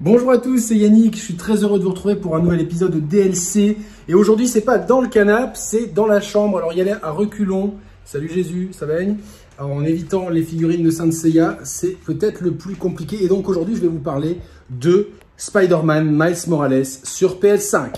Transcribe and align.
Bonjour 0.00 0.32
à 0.32 0.38
tous, 0.38 0.58
c'est 0.58 0.74
Yannick, 0.74 1.16
je 1.16 1.22
suis 1.22 1.34
très 1.34 1.62
heureux 1.62 1.78
de 1.78 1.84
vous 1.84 1.90
retrouver 1.90 2.16
pour 2.16 2.34
un 2.34 2.40
nouvel 2.40 2.60
épisode 2.60 2.90
de 2.90 2.98
DLC. 2.98 3.78
Et 4.08 4.14
aujourd'hui, 4.14 4.48
c'est 4.48 4.62
pas 4.62 4.76
dans 4.76 5.00
le 5.00 5.06
canapé, 5.06 5.52
c'est 5.54 5.94
dans 5.94 6.08
la 6.08 6.20
chambre. 6.20 6.58
Alors, 6.58 6.72
y 6.72 6.80
aller 6.80 6.94
à 7.00 7.12
reculons. 7.12 7.74
Salut 8.04 8.28
Jésus, 8.28 8.70
ça 8.72 8.86
baigne. 8.86 9.18
Alors, 9.56 9.70
en 9.70 9.84
évitant 9.84 10.30
les 10.30 10.42
figurines 10.42 10.82
de 10.82 10.90
Saint 10.90 11.12
Seiya, 11.12 11.58
c'est 11.62 11.96
peut-être 12.04 12.40
le 12.40 12.54
plus 12.54 12.74
compliqué. 12.74 13.22
Et 13.22 13.28
donc, 13.28 13.48
aujourd'hui, 13.48 13.76
je 13.76 13.82
vais 13.82 13.88
vous 13.88 14.00
parler 14.00 14.38
de 14.68 15.10
Spider-Man 15.36 16.10
Miles 16.10 16.48
Morales 16.48 16.84
sur 16.84 17.38
PS5. 17.38 17.90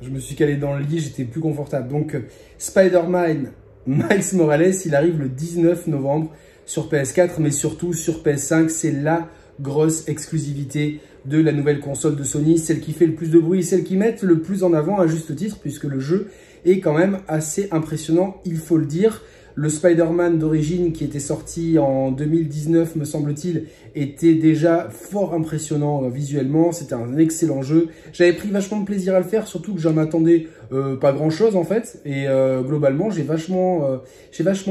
Je 0.00 0.08
me 0.08 0.20
suis 0.20 0.34
calé 0.34 0.56
dans 0.56 0.74
le 0.74 0.82
lit, 0.82 1.00
j'étais 1.00 1.24
plus 1.24 1.42
confortable. 1.42 1.88
Donc, 1.88 2.16
Spider-Man 2.56 3.52
Miles 3.86 4.24
Morales, 4.32 4.74
il 4.86 4.94
arrive 4.94 5.18
le 5.18 5.28
19 5.28 5.86
novembre 5.88 6.30
sur 6.64 6.88
PS4, 6.88 7.32
mais 7.40 7.50
surtout 7.50 7.92
sur 7.92 8.22
PS5. 8.22 8.70
C'est 8.70 8.92
la 8.92 9.28
grosse 9.60 10.08
exclusivité 10.08 11.00
de 11.24 11.38
la 11.38 11.52
nouvelle 11.52 11.80
console 11.80 12.16
de 12.16 12.24
Sony, 12.24 12.58
celle 12.58 12.80
qui 12.80 12.92
fait 12.92 13.06
le 13.06 13.14
plus 13.14 13.30
de 13.30 13.38
bruit, 13.38 13.62
celle 13.62 13.84
qui 13.84 13.96
met 13.96 14.16
le 14.22 14.40
plus 14.40 14.64
en 14.64 14.72
avant 14.72 14.98
à 14.98 15.06
juste 15.06 15.34
titre, 15.36 15.58
puisque 15.60 15.84
le 15.84 16.00
jeu 16.00 16.28
est 16.64 16.80
quand 16.80 16.96
même 16.96 17.18
assez 17.28 17.68
impressionnant, 17.70 18.40
il 18.44 18.56
faut 18.56 18.76
le 18.76 18.86
dire. 18.86 19.22
Le 19.54 19.68
Spider-Man 19.68 20.38
d'origine 20.38 20.92
qui 20.92 21.04
était 21.04 21.20
sorti 21.20 21.78
en 21.78 22.10
2019, 22.10 22.96
me 22.96 23.04
semble-t-il, 23.04 23.66
était 23.94 24.34
déjà 24.34 24.88
fort 24.90 25.34
impressionnant 25.34 26.04
euh, 26.04 26.08
visuellement. 26.08 26.72
C'était 26.72 26.94
un 26.94 27.18
excellent 27.18 27.62
jeu. 27.62 27.88
J'avais 28.12 28.32
pris 28.32 28.48
vachement 28.48 28.80
de 28.80 28.86
plaisir 28.86 29.14
à 29.14 29.18
le 29.18 29.24
faire, 29.24 29.46
surtout 29.46 29.74
que 29.74 29.80
j'en 29.80 29.98
attendais 29.98 30.48
euh, 30.72 30.96
pas 30.96 31.12
grand-chose 31.12 31.54
en 31.56 31.64
fait. 31.64 32.00
Et 32.06 32.26
euh, 32.28 32.62
globalement, 32.62 33.10
j'ai 33.10 33.22
vachement, 33.22 34.00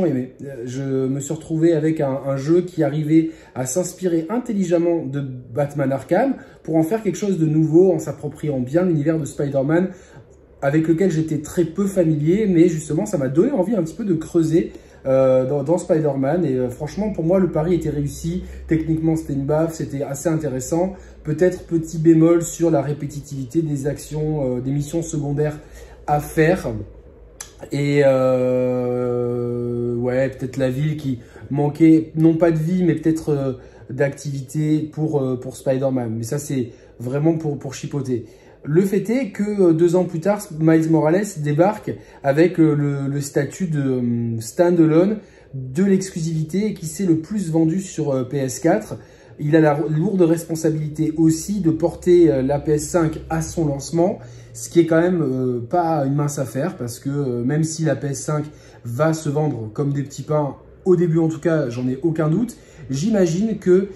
aimé. 0.05 0.33
Je 0.65 1.07
me 1.07 1.19
suis 1.19 1.33
retrouvé 1.33 1.73
avec 1.73 2.01
un 2.01 2.37
jeu 2.37 2.61
qui 2.61 2.83
arrivait 2.83 3.29
à 3.53 3.65
s'inspirer 3.65 4.25
intelligemment 4.29 5.05
de 5.05 5.21
Batman 5.21 5.91
Arkham 5.91 6.35
pour 6.63 6.75
en 6.75 6.83
faire 6.83 7.03
quelque 7.03 7.17
chose 7.17 7.37
de 7.37 7.45
nouveau 7.45 7.91
en 7.91 7.99
s'appropriant 7.99 8.59
bien 8.59 8.85
l'univers 8.85 9.19
de 9.19 9.25
Spider-Man 9.25 9.89
avec 10.61 10.87
lequel 10.87 11.11
j'étais 11.11 11.39
très 11.39 11.65
peu 11.65 11.87
familier, 11.87 12.45
mais 12.47 12.69
justement, 12.69 13.05
ça 13.05 13.17
m'a 13.17 13.27
donné 13.27 13.51
envie 13.51 13.75
un 13.75 13.83
petit 13.83 13.95
peu 13.95 14.05
de 14.05 14.13
creuser 14.13 14.71
euh, 15.07 15.63
dans, 15.63 15.79
Spider-Man. 15.79 16.45
Et 16.45 16.55
euh, 16.55 16.69
franchement, 16.69 17.11
pour 17.11 17.23
moi, 17.23 17.39
le 17.39 17.49
pari 17.49 17.73
était 17.73 17.89
réussi. 17.89 18.43
Techniquement, 18.67 19.15
c'était 19.15 19.33
une 19.33 19.45
baffe, 19.45 19.73
c'était 19.73 20.03
assez 20.03 20.29
intéressant. 20.29 20.93
Peut-être 21.23 21.65
petit 21.65 21.97
bémol 21.97 22.43
sur 22.43 22.69
la 22.69 22.83
répétitivité 22.83 23.63
des 23.63 23.87
actions, 23.87 24.57
euh, 24.57 24.61
des 24.61 24.69
missions 24.71 25.01
secondaires 25.01 25.57
à 26.05 26.19
faire. 26.19 26.67
Et 27.71 28.03
ouais, 28.03 28.09
peut-être 30.29 30.57
la 30.57 30.69
ville 30.69 30.97
qui 30.97 31.19
manquait, 31.49 32.11
non 32.15 32.35
pas 32.35 32.51
de 32.51 32.57
vie, 32.57 32.83
mais 32.83 32.93
peut-être 32.95 33.59
d'activité 33.89 34.79
pour, 34.79 35.39
pour 35.39 35.55
Spider-Man. 35.55 36.15
Mais 36.17 36.23
ça, 36.23 36.37
c'est 36.39 36.71
vraiment 36.99 37.37
pour, 37.37 37.59
pour 37.59 37.75
chipoter. 37.75 38.25
Le 38.63 38.81
fait 38.85 39.09
est 39.09 39.31
que 39.31 39.69
euh, 39.69 39.73
deux 39.73 39.95
ans 39.95 40.03
plus 40.03 40.19
tard, 40.19 40.39
Miles 40.59 40.89
Morales 40.91 41.25
débarque 41.37 41.93
avec 42.23 42.59
euh, 42.59 43.07
le, 43.07 43.21
statut 43.21 43.67
de 43.67 43.81
euh, 43.81 44.39
standalone 44.39 45.17
de 45.55 45.83
l'exclusivité 45.83 46.75
qui 46.75 46.85
s'est 46.85 47.05
le 47.05 47.17
plus 47.17 47.49
vendu 47.51 47.81
sur 47.81 48.15
PS4. 48.29 48.97
Il 49.39 49.55
a 49.55 49.59
la 49.59 49.79
lourde 49.89 50.21
responsabilité 50.21 51.11
aussi 51.17 51.59
de 51.59 51.71
porter 51.71 52.41
la 52.41 52.59
PS5 52.59 53.17
à 53.29 53.41
son 53.41 53.65
lancement, 53.65 54.19
ce 54.53 54.69
qui 54.69 54.79
est 54.79 54.85
quand 54.85 55.01
même 55.01 55.61
pas 55.69 56.05
une 56.05 56.15
mince 56.15 56.39
affaire 56.39 56.77
parce 56.77 56.99
que 56.99 57.43
même 57.43 57.65
si 57.65 57.83
la 57.83 57.95
PS5 57.95 58.43
va 58.85 59.13
se 59.13 59.27
vendre 59.27 59.69
comme 59.73 59.91
des 59.91 60.03
petits 60.03 60.21
pains, 60.21 60.55
au 60.85 60.95
début 60.95 61.17
en 61.17 61.27
tout 61.27 61.41
cas, 61.41 61.69
j'en 61.69 61.85
ai 61.89 61.99
aucun 62.01 62.29
doute, 62.29 62.55
j'imagine 62.89 63.57
que 63.57 63.89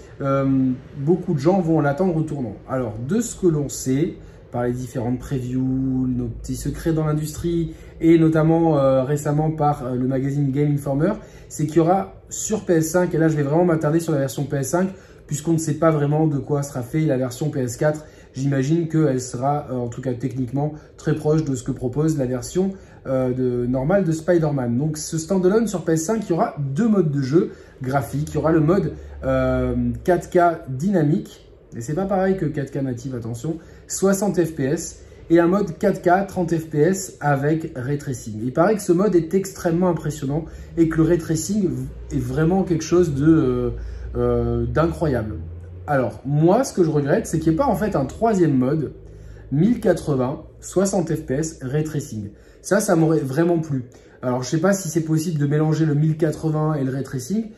beaucoup 0.98 1.34
de 1.34 1.40
gens 1.40 1.62
vont 1.62 1.80
l'attendre 1.80 2.18
au 2.18 2.24
tournant. 2.24 2.56
Alors, 2.68 2.96
de 3.08 3.22
ce 3.22 3.38
que 3.38 3.48
l'on 3.48 3.70
sait, 3.70 4.16
par 4.56 4.64
les 4.64 4.72
différentes 4.72 5.20
previews, 5.20 6.08
nos 6.08 6.28
petits 6.28 6.56
secrets 6.56 6.94
dans 6.94 7.03
l'industrie 7.03 7.73
et 8.00 8.17
notamment 8.17 8.80
euh, 8.80 9.03
récemment 9.03 9.52
par 9.52 9.86
euh, 9.86 9.95
le 9.95 10.08
magazine 10.08 10.50
Game 10.50 10.72
Informer, 10.72 11.12
c'est 11.50 11.66
qu'il 11.66 11.75
y 11.75 11.80
aura 11.81 12.13
sur 12.30 12.63
PS5, 12.63 13.13
et 13.13 13.18
là 13.18 13.28
je 13.28 13.35
vais 13.35 13.44
vraiment 13.44 13.66
m'attarder 13.66 14.00
sur 14.00 14.13
la 14.13 14.19
version 14.19 14.47
PS5, 14.50 14.88
puisqu'on 15.28 15.52
ne 15.52 15.57
sait 15.57 15.74
pas 15.74 15.91
vraiment 15.91 16.25
de 16.25 16.38
quoi 16.38 16.63
sera 16.63 16.84
fait 16.84 17.02
la 17.02 17.18
version 17.18 17.50
PS4. 17.50 17.96
J'imagine 18.34 18.88
qu'elle 18.88 19.19
sera, 19.19 19.68
euh, 19.69 19.75
en 19.75 19.90
tout 19.90 20.00
cas 20.00 20.13
techniquement, 20.13 20.72
très 20.96 21.16
proche 21.16 21.44
de 21.44 21.53
ce 21.53 21.63
que 21.63 21.74
propose 21.74 22.18
la 22.18 22.25
version 22.25 22.72
normale 23.06 24.03
de 24.06 24.12
Spider-Man. 24.13 24.78
Donc 24.78 24.97
ce 24.97 25.18
standalone 25.18 25.68
sur 25.68 25.85
PS5, 25.85 26.22
il 26.22 26.30
y 26.30 26.34
aura 26.34 26.56
deux 26.57 26.88
modes 26.88 27.12
de 27.12 27.22
jeu 27.22 27.51
graphiques. 27.81 28.30
Il 28.30 28.35
y 28.35 28.38
aura 28.38 28.51
le 28.51 28.62
mode 28.62 28.94
4K 29.22 30.62
dynamique, 30.69 31.46
et 31.75 31.81
c'est 31.81 31.94
pas 31.94 32.06
pareil 32.06 32.38
que 32.38 32.46
4K 32.46 32.81
native, 32.81 33.16
attention. 33.16 33.59
60 33.88 34.44
fps 34.44 35.06
et 35.29 35.40
un 35.40 35.47
mode 35.47 35.72
4K 35.72 36.28
30 36.28 36.56
fps 36.56 37.13
avec 37.19 37.72
ray 37.75 37.97
tracing. 37.97 38.40
Il 38.44 38.53
paraît 38.53 38.75
que 38.75 38.81
ce 38.81 38.91
mode 38.91 39.16
est 39.16 39.34
extrêmement 39.34 39.90
impressionnant 39.90 40.46
et 40.78 40.88
que 40.88 40.97
le 40.97 41.03
ray 41.03 41.18
tracing 41.18 41.69
est 42.12 42.19
vraiment 42.19 42.63
quelque 42.63 42.84
chose 42.84 43.12
euh, 43.19 43.72
euh, 44.16 44.66
d'incroyable. 44.66 45.38
Alors 45.88 46.22
moi 46.25 46.63
ce 46.63 46.74
que 46.74 46.84
je 46.84 46.90
regrette 46.90 47.28
c'est 47.28 47.40
qu'il 47.40 47.51
n'y 47.51 47.56
ait 47.56 47.57
pas 47.57 47.68
en 47.68 47.75
fait 47.75 47.95
un 47.95 48.06
troisième 48.06 48.56
mode 48.56 48.94
1080 49.51 50.44
60 50.59 51.16
fps 51.16 51.59
ray 51.62 51.84
tracing. 51.84 52.29
Ça 52.62 52.79
ça 52.79 52.95
m'aurait 52.95 53.19
vraiment 53.19 53.59
plu. 53.59 53.85
Alors 54.22 54.44
je 54.44 54.50
sais 54.50 54.62
pas 54.62 54.74
si 54.74 54.90
c'est 54.90 55.01
possible 55.01 55.40
de 55.40 55.45
mélanger 55.45 55.85
le 55.85 55.95
1080 55.95 56.75
et 56.75 56.84
le 56.84 56.91
ray 56.91 57.03
tracing. 57.03 57.51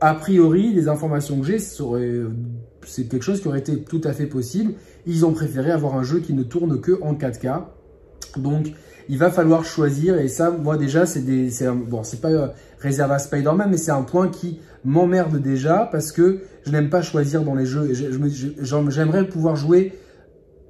A 0.00 0.14
priori 0.14 0.72
les 0.72 0.88
informations 0.88 1.38
que 1.40 1.46
j'ai 1.46 1.58
c'est 2.86 3.04
quelque 3.04 3.22
chose 3.22 3.40
qui 3.42 3.48
aurait 3.48 3.58
été 3.60 3.82
tout 3.82 4.00
à 4.04 4.12
fait 4.12 4.26
possible. 4.26 4.72
Ils 5.06 5.24
ont 5.24 5.32
préféré 5.32 5.70
avoir 5.70 5.96
un 5.96 6.02
jeu 6.02 6.20
qui 6.20 6.34
ne 6.34 6.42
tourne 6.42 6.80
que 6.80 6.98
en 7.02 7.14
4K. 7.14 7.62
Donc, 8.36 8.72
il 9.08 9.18
va 9.18 9.30
falloir 9.30 9.64
choisir. 9.64 10.18
Et 10.18 10.28
ça, 10.28 10.50
moi 10.50 10.76
déjà, 10.76 11.06
c'est 11.06 11.22
des, 11.22 11.50
bon, 11.88 12.02
c'est 12.02 12.20
pas 12.20 12.30
euh, 12.30 12.48
réservé 12.78 13.14
à 13.14 13.18
Spider-Man, 13.18 13.68
mais 13.70 13.76
c'est 13.76 13.90
un 13.90 14.02
point 14.02 14.28
qui 14.28 14.60
m'emmerde 14.84 15.38
déjà 15.38 15.88
parce 15.90 16.12
que 16.12 16.40
je 16.64 16.70
n'aime 16.70 16.90
pas 16.90 17.02
choisir 17.02 17.42
dans 17.42 17.54
les 17.54 17.66
jeux. 17.66 17.90
J'aimerais 18.60 19.26
pouvoir 19.26 19.56
jouer 19.56 19.98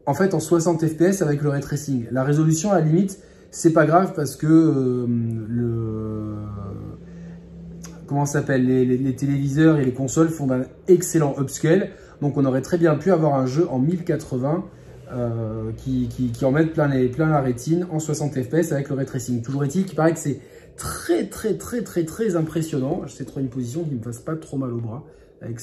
en 0.06 0.14
fait 0.14 0.34
en 0.34 0.40
60 0.40 0.86
FPS 0.86 1.22
avec 1.22 1.42
le 1.42 1.50
ray 1.50 1.60
tracing. 1.60 2.06
La 2.10 2.24
résolution, 2.24 2.72
à 2.72 2.80
la 2.80 2.86
limite, 2.86 3.18
c'est 3.50 3.72
pas 3.72 3.84
grave 3.84 4.12
parce 4.14 4.36
que 4.36 4.46
euh, 4.46 5.06
le 5.48 6.36
comment 8.06 8.26
s'appelle 8.26 8.66
les, 8.66 9.14
téléviseurs 9.14 9.78
et 9.78 9.84
les 9.84 9.92
consoles 9.92 10.30
font 10.30 10.46
d'un 10.46 10.62
excellent 10.88 11.36
upscale. 11.38 11.90
Donc 12.20 12.36
on 12.36 12.44
aurait 12.44 12.62
très 12.62 12.78
bien 12.78 12.96
pu 12.96 13.12
avoir 13.12 13.34
un 13.34 13.46
jeu 13.46 13.66
en 13.70 13.78
1080 13.78 14.64
euh, 15.12 15.72
qui, 15.76 16.08
qui, 16.08 16.44
en 16.44 16.52
met 16.52 16.66
plein, 16.66 16.86
les, 16.86 17.08
plein 17.08 17.28
la 17.28 17.40
rétine 17.40 17.86
en 17.90 17.98
60 17.98 18.32
fps 18.42 18.72
avec 18.72 18.88
le 18.88 18.94
ray. 18.94 19.42
Toujours 19.42 19.64
est-il 19.64 19.84
paraît 19.86 20.12
que 20.12 20.20
c'est 20.20 20.40
très 20.76 21.26
très 21.26 21.54
très 21.54 21.82
très 21.82 22.04
très 22.04 22.36
impressionnant. 22.36 23.02
C'est 23.08 23.24
trop 23.24 23.40
une 23.40 23.48
position 23.48 23.82
qui 23.82 23.94
ne 23.94 23.98
me 23.98 24.02
fasse 24.02 24.20
pas 24.20 24.36
trop 24.36 24.56
mal 24.56 24.72
au 24.72 24.78
bras 24.78 25.04
avec 25.42 25.60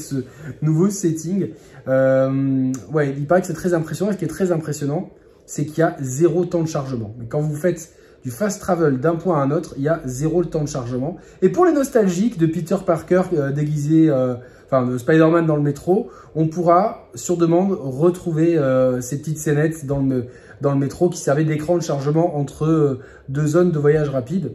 ce, 0.00 0.24
nouveau 0.62 0.90
setting. 0.90 1.50
Euh, 1.86 2.72
ouais, 2.92 3.14
il 3.16 3.26
paraît 3.26 3.42
que 3.42 3.46
c'est 3.46 3.52
très 3.52 3.74
impressionnant. 3.74 4.12
Ce 4.12 4.16
qui 4.16 4.24
est 4.24 4.28
très 4.28 4.50
impressionnant, 4.50 5.10
c'est 5.46 5.64
qu'il 5.64 5.78
y 5.78 5.82
a 5.82 5.96
zéro 6.00 6.44
temps 6.44 6.62
de 6.62 6.68
chargement. 6.68 7.14
Mais 7.18 7.26
quand 7.26 7.40
vous 7.40 7.54
faites 7.54 7.92
du 8.24 8.30
fast 8.30 8.60
travel 8.60 8.98
d'un 8.98 9.14
point 9.14 9.40
à 9.40 9.44
un 9.44 9.50
autre, 9.50 9.74
il 9.76 9.84
y 9.84 9.88
a 9.88 10.00
zéro 10.06 10.44
temps 10.44 10.64
de 10.64 10.68
chargement. 10.68 11.18
Et 11.40 11.50
pour 11.50 11.66
les 11.66 11.72
nostalgiques 11.72 12.38
de 12.38 12.46
Peter 12.46 12.76
Parker 12.84 13.22
euh, 13.34 13.52
déguisé, 13.52 14.10
enfin 14.70 14.86
de 14.86 14.98
Spider-Man 14.98 15.46
dans 15.46 15.56
le 15.56 15.62
métro, 15.62 16.10
on 16.34 16.46
pourra 16.46 17.08
sur 17.14 17.36
demande 17.36 17.72
retrouver 17.72 18.56
euh, 18.56 19.00
ces 19.00 19.18
petites 19.18 19.38
scénettes 19.38 19.86
dans 19.86 20.00
le, 20.00 20.26
dans 20.60 20.72
le 20.72 20.78
métro 20.78 21.08
qui 21.08 21.18
servaient 21.18 21.44
d'écran 21.44 21.76
de 21.76 21.82
chargement 21.82 22.36
entre 22.36 23.00
deux 23.28 23.46
zones 23.46 23.72
de 23.72 23.78
voyage 23.78 24.10
rapide. 24.10 24.52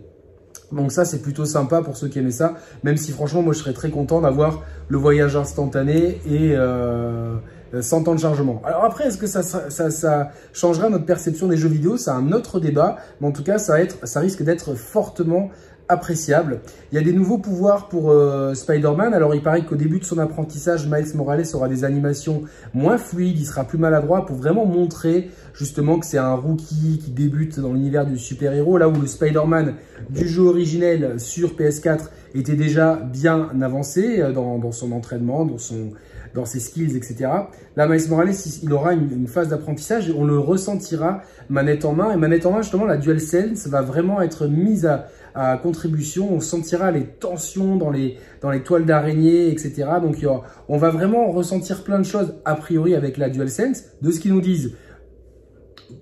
Donc 0.71 0.91
ça, 0.91 1.05
c'est 1.05 1.21
plutôt 1.21 1.45
sympa 1.45 1.81
pour 1.81 1.97
ceux 1.97 2.07
qui 2.07 2.19
aimaient 2.19 2.31
ça, 2.31 2.55
même 2.83 2.97
si 2.97 3.11
franchement, 3.11 3.41
moi, 3.41 3.53
je 3.53 3.59
serais 3.59 3.73
très 3.73 3.89
content 3.89 4.21
d'avoir 4.21 4.63
le 4.87 4.97
voyage 4.97 5.35
instantané 5.35 6.19
et 6.25 6.55
euh, 6.55 7.35
sans 7.81 8.03
temps 8.03 8.15
de 8.15 8.19
chargement. 8.19 8.61
Alors 8.65 8.83
après, 8.83 9.05
est-ce 9.05 9.17
que 9.17 9.27
ça, 9.27 9.43
ça, 9.43 9.91
ça, 9.91 10.31
changera 10.51 10.89
notre 10.89 11.05
perception 11.05 11.47
des 11.47 11.57
jeux 11.57 11.69
vidéo? 11.69 11.97
C'est 11.97 12.11
un 12.11 12.31
autre 12.31 12.59
débat, 12.59 12.97
mais 13.19 13.27
en 13.27 13.31
tout 13.31 13.43
cas, 13.43 13.57
ça, 13.57 13.79
être, 13.81 14.07
ça 14.07 14.19
risque 14.19 14.43
d'être 14.43 14.75
fortement 14.75 15.49
appréciable. 15.89 16.61
Il 16.91 16.95
y 16.95 16.97
a 16.97 17.03
des 17.03 17.13
nouveaux 17.13 17.37
pouvoirs 17.37 17.89
pour 17.89 18.11
euh, 18.11 18.53
Spider-Man. 18.53 19.13
Alors, 19.13 19.35
il 19.35 19.41
paraît 19.41 19.63
qu'au 19.65 19.75
début 19.75 19.99
de 19.99 20.05
son 20.05 20.17
apprentissage, 20.17 20.87
Miles 20.87 21.15
Morales 21.15 21.45
aura 21.53 21.67
des 21.67 21.83
animations 21.83 22.43
moins 22.73 22.97
fluides, 22.97 23.39
il 23.39 23.45
sera 23.45 23.63
plus 23.63 23.77
maladroit 23.77 24.25
pour 24.25 24.35
vraiment 24.35 24.65
montrer 24.65 25.29
justement 25.53 25.99
que 25.99 26.05
c'est 26.05 26.17
un 26.17 26.33
rookie 26.33 26.99
qui 27.03 27.11
débute 27.11 27.59
dans 27.59 27.73
l'univers 27.73 28.05
du 28.05 28.17
super-héros, 28.17 28.77
là 28.77 28.89
où 28.89 28.99
le 28.99 29.07
Spider-Man 29.07 29.75
du 30.09 30.27
jeu 30.27 30.43
originel 30.43 31.19
sur 31.19 31.55
PS4 31.55 32.09
était 32.33 32.55
déjà 32.55 32.95
bien 32.95 33.49
avancé 33.61 34.21
euh, 34.21 34.31
dans, 34.31 34.71
son 34.71 34.91
entraînement, 34.91 35.45
dans 35.45 36.45
ses 36.45 36.59
skills, 36.59 36.95
etc. 36.95 37.29
Là, 37.75 37.87
Miles 37.87 38.09
Morales, 38.09 38.33
il 38.61 38.73
aura 38.73 38.93
une, 38.93 39.27
phase 39.27 39.49
d'apprentissage 39.49 40.09
et 40.09 40.13
on 40.13 40.25
le 40.25 40.39
ressentira 40.39 41.21
manette 41.49 41.85
en 41.85 41.93
main. 41.93 42.11
Et 42.11 42.17
manette 42.17 42.45
en 42.45 42.51
main, 42.51 42.61
justement, 42.61 42.85
la 42.85 42.97
DualSense 42.97 43.67
va 43.67 43.81
vraiment 43.81 44.21
être 44.21 44.47
mise 44.47 44.85
à, 44.85 45.07
à 45.35 45.57
contribution, 45.57 46.33
on 46.33 46.39
sentira 46.39 46.91
les 46.91 47.05
tensions 47.05 47.75
dans 47.75 47.91
les, 47.91 48.17
dans 48.41 48.51
les 48.51 48.61
toiles 48.61 48.85
d'araignée, 48.85 49.51
etc. 49.51 49.85
Donc 50.01 50.25
on 50.67 50.77
va 50.77 50.89
vraiment 50.89 51.31
ressentir 51.31 51.83
plein 51.83 51.99
de 51.99 52.05
choses 52.05 52.35
a 52.45 52.55
priori 52.55 52.95
avec 52.95 53.17
la 53.17 53.29
DualSense, 53.29 53.83
de 54.01 54.11
ce 54.11 54.19
qu'ils 54.19 54.33
nous 54.33 54.41
disent. 54.41 54.73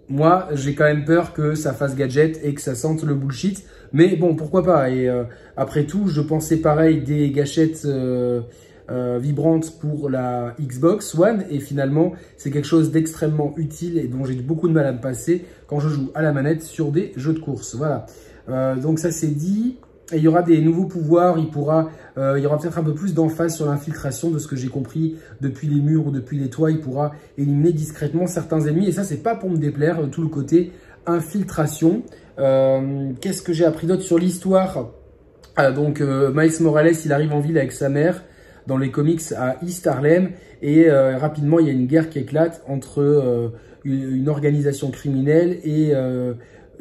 Moi, 0.09 0.49
j'ai 0.53 0.75
quand 0.75 0.83
même 0.83 1.05
peur 1.05 1.33
que 1.33 1.55
ça 1.55 1.73
fasse 1.73 1.95
gadget 1.95 2.39
et 2.43 2.53
que 2.53 2.61
ça 2.61 2.75
sente 2.75 3.03
le 3.03 3.15
bullshit. 3.15 3.63
Mais 3.93 4.15
bon, 4.15 4.35
pourquoi 4.35 4.63
pas? 4.63 4.89
Et 4.89 5.09
euh, 5.09 5.23
après 5.57 5.85
tout, 5.85 6.07
je 6.07 6.21
pensais 6.21 6.57
pareil 6.57 7.01
des 7.01 7.31
gâchettes 7.31 7.83
euh, 7.85 8.41
euh, 8.89 9.19
vibrantes 9.21 9.79
pour 9.79 10.09
la 10.09 10.55
Xbox 10.59 11.15
One. 11.15 11.45
Et 11.49 11.59
finalement, 11.59 12.13
c'est 12.37 12.51
quelque 12.51 12.67
chose 12.67 12.91
d'extrêmement 12.91 13.53
utile 13.57 13.97
et 13.97 14.07
dont 14.07 14.25
j'ai 14.25 14.35
beaucoup 14.35 14.67
de 14.67 14.73
mal 14.73 14.85
à 14.85 14.91
me 14.91 15.01
passer 15.01 15.45
quand 15.67 15.79
je 15.79 15.89
joue 15.89 16.11
à 16.13 16.21
la 16.21 16.31
manette 16.31 16.63
sur 16.63 16.91
des 16.91 17.13
jeux 17.15 17.33
de 17.33 17.39
course. 17.39 17.75
Voilà. 17.75 18.05
Donc 18.47 18.99
ça, 18.99 19.11
c'est 19.11 19.27
dit. 19.27 19.77
Et 20.13 20.17
il 20.17 20.23
y 20.23 20.27
aura 20.27 20.41
des 20.41 20.59
nouveaux 20.59 20.87
pouvoirs, 20.87 21.39
il, 21.39 21.49
pourra, 21.49 21.89
il 22.17 22.41
y 22.41 22.45
aura 22.45 22.57
peut-être 22.57 22.77
un 22.77 22.83
peu 22.83 22.93
plus 22.93 23.13
d'emphase 23.13 23.55
sur 23.55 23.65
l'infiltration 23.65 24.29
de 24.29 24.39
ce 24.39 24.47
que 24.47 24.57
j'ai 24.57 24.67
compris 24.67 25.15
depuis 25.39 25.69
les 25.69 25.79
murs 25.79 26.07
ou 26.07 26.11
depuis 26.11 26.37
les 26.37 26.49
toits. 26.49 26.69
Il 26.69 26.81
pourra 26.81 27.13
éliminer 27.37 27.71
discrètement 27.71 28.27
certains 28.27 28.59
ennemis. 28.59 28.89
Et 28.89 28.91
ça, 28.91 29.05
c'est 29.05 29.23
pas 29.23 29.35
pour 29.35 29.49
me 29.49 29.57
déplaire, 29.57 30.01
tout 30.11 30.21
le 30.21 30.27
côté 30.27 30.73
infiltration. 31.05 32.03
Euh, 32.39 33.11
qu'est-ce 33.19 33.41
que 33.41 33.53
j'ai 33.53 33.65
appris 33.65 33.87
d'autre 33.87 34.03
sur 34.03 34.17
l'histoire? 34.17 34.91
Ah, 35.55 35.71
Donc, 35.71 36.01
euh, 36.01 36.31
Miles 36.33 36.61
Morales, 36.61 36.93
il 37.05 37.13
arrive 37.13 37.33
en 37.33 37.39
ville 37.39 37.57
avec 37.57 37.71
sa 37.71 37.89
mère 37.89 38.23
dans 38.67 38.77
les 38.77 38.91
comics 38.91 39.21
à 39.35 39.57
East 39.63 39.87
Harlem 39.87 40.31
et 40.61 40.89
euh, 40.89 41.17
rapidement, 41.17 41.59
il 41.59 41.67
y 41.67 41.69
a 41.69 41.73
une 41.73 41.87
guerre 41.87 42.09
qui 42.09 42.19
éclate 42.19 42.63
entre 42.67 43.51
une, 43.83 44.29
organisation 44.29 44.91
criminelle 44.91 45.57
et 45.63 45.93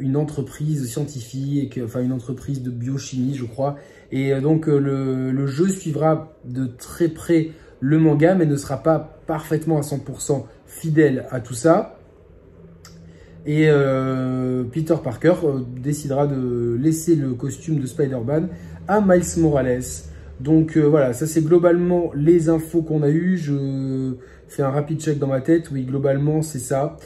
une 0.00 0.16
entreprise 0.16 0.90
scientifique, 0.90 1.78
enfin 1.84 2.02
une 2.02 2.12
entreprise 2.12 2.62
de 2.62 2.70
biochimie, 2.70 3.34
je 3.34 3.44
crois. 3.44 3.76
Et 4.10 4.34
donc, 4.40 4.66
le, 4.66 5.30
le 5.30 5.46
jeu 5.46 5.68
suivra 5.68 6.32
de 6.44 6.66
très 6.66 7.08
près 7.08 7.50
le 7.80 7.98
manga, 7.98 8.34
mais 8.34 8.46
ne 8.46 8.56
sera 8.56 8.82
pas 8.82 9.20
parfaitement 9.26 9.78
à 9.78 9.82
100% 9.82 10.44
fidèle 10.66 11.26
à 11.30 11.40
tout 11.40 11.54
ça. 11.54 12.00
Et 13.46 13.68
euh, 13.68 14.64
Peter 14.64 14.96
Parker 15.02 15.34
euh, 15.44 15.60
décidera 15.82 16.26
de 16.26 16.76
laisser 16.78 17.16
le 17.16 17.32
costume 17.32 17.80
de 17.80 17.86
Spider-Man 17.86 18.48
à 18.86 19.00
Miles 19.00 19.24
Morales. 19.38 19.80
Donc 20.40 20.76
euh, 20.76 20.82
voilà, 20.82 21.12
ça 21.12 21.26
c'est 21.26 21.42
globalement 21.42 22.10
les 22.14 22.48
infos 22.50 22.82
qu'on 22.82 23.02
a 23.02 23.08
eues. 23.08 23.38
Je 23.38 24.14
fais 24.48 24.62
un 24.62 24.70
rapide 24.70 25.00
check 25.00 25.18
dans 25.18 25.26
ma 25.26 25.40
tête. 25.40 25.70
Oui, 25.70 25.84
globalement 25.84 26.42
c'est 26.42 26.58
ça. 26.58 26.96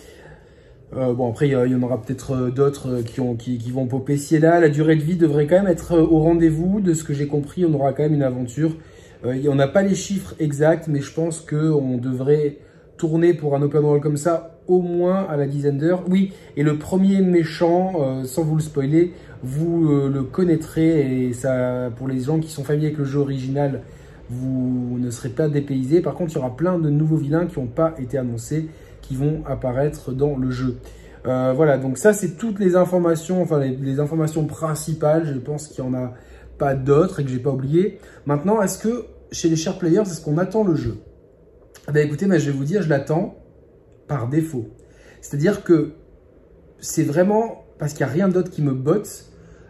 Bon 0.94 1.30
après, 1.30 1.48
il 1.48 1.52
y, 1.52 1.74
en 1.74 1.82
aura 1.82 2.00
peut-être 2.00 2.50
d'autres 2.50 3.02
qui, 3.02 3.58
qui, 3.58 3.70
vont 3.70 3.86
popper 3.86 4.16
ci 4.16 4.36
et 4.36 4.40
là. 4.40 4.60
La 4.60 4.68
durée 4.68 4.96
de 4.96 5.02
vie 5.02 5.16
devrait 5.16 5.46
quand 5.46 5.56
même 5.56 5.66
être 5.66 5.98
au 5.98 6.20
rendez-vous. 6.20 6.80
De 6.80 6.94
ce 6.94 7.04
que 7.04 7.12
j'ai 7.12 7.26
compris, 7.26 7.64
on 7.64 7.74
aura 7.74 7.92
quand 7.92 8.04
même 8.04 8.14
une 8.14 8.22
aventure. 8.22 8.76
on 9.24 9.54
n'a 9.54 9.68
pas 9.68 9.82
les 9.82 9.94
chiffres 9.94 10.34
exacts, 10.38 10.88
mais 10.88 11.00
je 11.00 11.12
pense 11.12 11.40
qu'on 11.40 11.96
devrait 11.98 12.58
tourner 12.96 13.34
pour 13.34 13.56
un 13.56 13.62
open 13.62 13.82
world 13.82 14.02
comme 14.02 14.16
ça 14.16 14.54
au 14.66 14.80
moins 14.80 15.26
à 15.28 15.36
la 15.36 15.46
dizaine 15.46 15.78
d'heures. 15.78 16.04
Oui, 16.08 16.32
et 16.56 16.62
le 16.62 16.78
premier 16.78 17.20
méchant, 17.20 17.94
euh, 17.98 18.24
sans 18.24 18.44
vous 18.44 18.56
le 18.56 18.62
spoiler, 18.62 19.12
vous 19.42 19.90
euh, 19.90 20.08
le 20.08 20.22
connaîtrez 20.22 21.26
et 21.26 21.32
ça, 21.32 21.90
pour 21.96 22.08
les 22.08 22.20
gens 22.20 22.38
qui 22.38 22.50
sont 22.50 22.64
familiers 22.64 22.86
avec 22.86 22.98
le 22.98 23.04
jeu 23.04 23.18
original, 23.20 23.82
vous 24.30 24.96
ne 24.98 25.10
serez 25.10 25.28
pas 25.28 25.48
dépaysés. 25.48 26.00
Par 26.00 26.14
contre, 26.14 26.32
il 26.32 26.36
y 26.36 26.38
aura 26.38 26.56
plein 26.56 26.78
de 26.78 26.88
nouveaux 26.88 27.16
vilains 27.16 27.46
qui 27.46 27.60
n'ont 27.60 27.66
pas 27.66 27.94
été 27.98 28.16
annoncés, 28.16 28.68
qui 29.06 29.16
vont 29.16 29.42
apparaître 29.46 30.12
dans 30.12 30.36
le 30.36 30.50
jeu. 30.50 30.78
Euh, 31.26 31.52
voilà, 31.54 31.78
donc 31.78 31.96
ça 31.96 32.12
c'est 32.12 32.36
toutes 32.36 32.58
les 32.58 32.76
informations, 32.76 33.42
enfin 33.42 33.58
les, 33.58 34.00
informations 34.00 34.44
principales. 34.46 35.26
Je 35.26 35.38
pense 35.38 35.68
qu'il 35.68 35.84
n'y 35.84 35.90
en 35.90 35.94
a 35.94 36.12
pas 36.58 36.74
d'autres 36.74 37.20
et 37.20 37.24
que 37.24 37.30
j'ai 37.30 37.38
pas 37.38 37.50
oublié. 37.50 37.98
Maintenant, 38.26 38.62
est-ce 38.62 38.78
que 38.78 39.06
chez 39.32 39.48
les 39.48 39.56
chers 39.56 39.78
players, 39.78 40.02
est-ce 40.02 40.20
qu'on 40.20 40.38
attend 40.38 40.64
le 40.64 40.74
jeu? 40.74 40.98
Ben 41.92 42.06
écoutez, 42.06 42.26
je 42.26 42.50
vais 42.50 42.56
vous 42.56 42.64
dire, 42.64 42.82
je 42.82 42.88
l'attends 42.88 43.36
par 44.06 44.28
défaut. 44.28 44.68
C'est-à-dire 45.20 45.64
que 45.64 45.92
c'est 46.78 47.04
vraiment 47.04 47.64
parce 47.78 47.92
qu'il 47.92 48.04
n'y 48.04 48.10
a 48.10 48.14
rien 48.14 48.28
d'autre 48.28 48.50
qui 48.50 48.62
me 48.62 48.72
botte. 48.72 49.26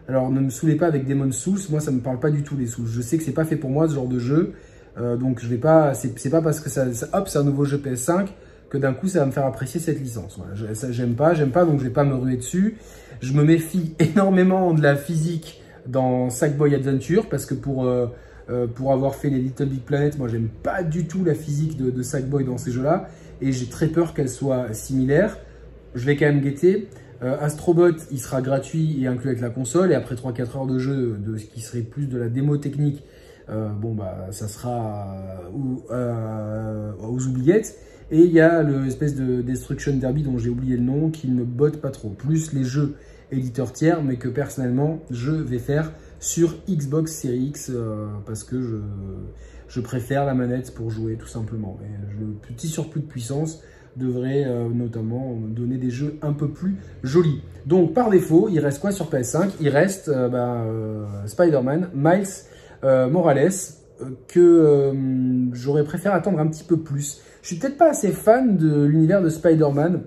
Alors 0.07 0.29
ne 0.29 0.39
me 0.39 0.49
saoulez 0.49 0.75
pas 0.75 0.87
avec 0.87 1.07
Demon 1.07 1.31
Souls, 1.31 1.59
moi 1.69 1.79
ça 1.79 1.91
ne 1.91 1.97
me 1.97 2.01
parle 2.01 2.19
pas 2.19 2.29
du 2.29 2.43
tout 2.43 2.55
des 2.55 2.67
Souls. 2.67 2.87
Je 2.87 3.01
sais 3.01 3.17
que 3.17 3.23
c'est 3.23 3.31
pas 3.31 3.45
fait 3.45 3.55
pour 3.55 3.71
moi 3.71 3.87
ce 3.87 3.95
genre 3.95 4.07
de 4.07 4.19
jeu, 4.19 4.53
euh, 4.97 5.17
donc 5.17 5.39
je 5.41 5.47
vais 5.47 5.57
pas, 5.57 5.93
c'est 5.95 6.29
pas 6.29 6.41
parce 6.41 6.59
que 6.59 6.69
ça, 6.69 6.85
hop 7.13 7.27
c'est 7.27 7.39
un 7.39 7.43
nouveau 7.43 7.65
jeu 7.65 7.77
PS5 7.77 8.27
d'un 8.77 8.93
coup 8.93 9.07
ça 9.07 9.19
va 9.19 9.25
me 9.25 9.31
faire 9.31 9.45
apprécier 9.45 9.79
cette 9.79 9.99
licence. 9.99 10.39
Ça 10.73 10.91
j'aime 10.91 11.15
pas, 11.15 11.33
j'aime 11.33 11.51
pas 11.51 11.65
donc 11.65 11.79
je 11.79 11.85
vais 11.85 11.93
pas 11.93 12.03
me 12.03 12.15
ruer 12.15 12.37
dessus. 12.37 12.77
Je 13.21 13.33
me 13.33 13.43
méfie 13.43 13.95
énormément 13.99 14.73
de 14.73 14.81
la 14.81 14.95
physique 14.95 15.61
dans 15.87 16.29
Sackboy 16.29 16.75
Adventure 16.75 17.27
parce 17.29 17.45
que 17.45 17.53
pour 17.53 17.85
euh, 17.85 18.07
euh, 18.49 18.67
pour 18.67 18.91
avoir 18.91 19.15
fait 19.15 19.29
les 19.29 19.39
Little 19.39 19.65
Big 19.65 19.81
Planet, 19.81 20.17
moi 20.17 20.27
j'aime 20.27 20.49
pas 20.63 20.83
du 20.83 21.07
tout 21.07 21.23
la 21.23 21.33
physique 21.33 21.77
de, 21.77 21.89
de 21.89 22.03
Sackboy 22.03 22.43
dans 22.43 22.57
ces 22.57 22.71
jeux-là 22.71 23.09
et 23.41 23.51
j'ai 23.51 23.67
très 23.67 23.87
peur 23.87 24.13
qu'elle 24.13 24.29
soit 24.29 24.73
similaire. 24.73 25.37
Je 25.95 26.05
vais 26.05 26.15
quand 26.15 26.25
même 26.25 26.41
guetter. 26.41 26.87
Euh, 27.23 27.37
Astrobot, 27.39 27.95
il 28.11 28.19
sera 28.19 28.41
gratuit 28.41 29.01
et 29.01 29.07
inclus 29.07 29.29
avec 29.29 29.41
la 29.41 29.49
console. 29.49 29.91
Et 29.91 29.95
après 29.95 30.15
3-4 30.15 30.57
heures 30.57 30.67
de 30.67 30.77
jeu, 30.77 31.17
de 31.17 31.37
ce 31.37 31.45
qui 31.45 31.61
serait 31.61 31.81
plus 31.81 32.07
de 32.07 32.17
la 32.17 32.27
démo 32.27 32.57
technique, 32.57 33.03
bon 33.47 33.93
bah 33.93 34.27
ça 34.31 34.47
sera 34.47 35.15
aux 35.51 37.27
oubliettes. 37.27 37.77
Et 38.11 38.19
il 38.19 38.31
y 38.31 38.39
a 38.39 38.61
l'espèce 38.63 39.15
de 39.15 39.41
Destruction 39.41 39.95
Derby 39.95 40.23
dont 40.23 40.37
j'ai 40.37 40.49
oublié 40.49 40.77
le 40.77 40.83
nom, 40.83 41.09
qui 41.09 41.27
ne 41.27 41.43
botte 41.43 41.81
pas 41.81 41.91
trop. 41.91 42.09
Plus 42.09 42.53
les 42.53 42.63
jeux 42.63 42.95
éditeurs 43.31 43.73
tiers, 43.73 44.03
mais 44.03 44.17
que 44.17 44.27
personnellement, 44.27 44.99
je 45.09 45.31
vais 45.31 45.59
faire 45.59 45.91
sur 46.19 46.55
Xbox 46.69 47.11
Series 47.11 47.47
X 47.47 47.71
parce 48.25 48.43
que 48.43 48.81
je 49.67 49.81
préfère 49.81 50.25
la 50.25 50.33
manette 50.33 50.73
pour 50.73 50.91
jouer 50.91 51.15
tout 51.15 51.27
simplement. 51.27 51.77
Le 52.19 52.27
petit 52.47 52.67
surplus 52.67 53.01
de 53.01 53.07
puissance 53.07 53.61
devrait 53.95 54.43
euh, 54.45 54.69
notamment 54.69 55.35
donner 55.35 55.77
des 55.77 55.89
jeux 55.89 56.17
un 56.21 56.33
peu 56.33 56.49
plus 56.49 56.75
jolis. 57.03 57.41
Donc 57.65 57.93
par 57.93 58.09
défaut, 58.09 58.49
il 58.51 58.59
reste 58.59 58.79
quoi 58.79 58.91
sur 58.91 59.09
PS5 59.09 59.51
Il 59.61 59.69
reste 59.69 60.09
euh, 60.09 60.27
bah, 60.27 60.63
euh, 60.65 61.05
Spider-Man, 61.25 61.89
Miles 61.93 62.27
Morales, 62.83 63.51
que 64.27 64.93
j'aurais 65.53 65.83
préféré 65.83 66.15
attendre 66.15 66.39
un 66.39 66.47
petit 66.47 66.63
peu 66.63 66.77
plus. 66.77 67.21
Je 67.41 67.47
suis 67.47 67.57
peut-être 67.57 67.77
pas 67.77 67.89
assez 67.89 68.11
fan 68.11 68.57
de 68.57 68.83
l'univers 68.85 69.21
de 69.21 69.29
Spider-Man. 69.29 70.01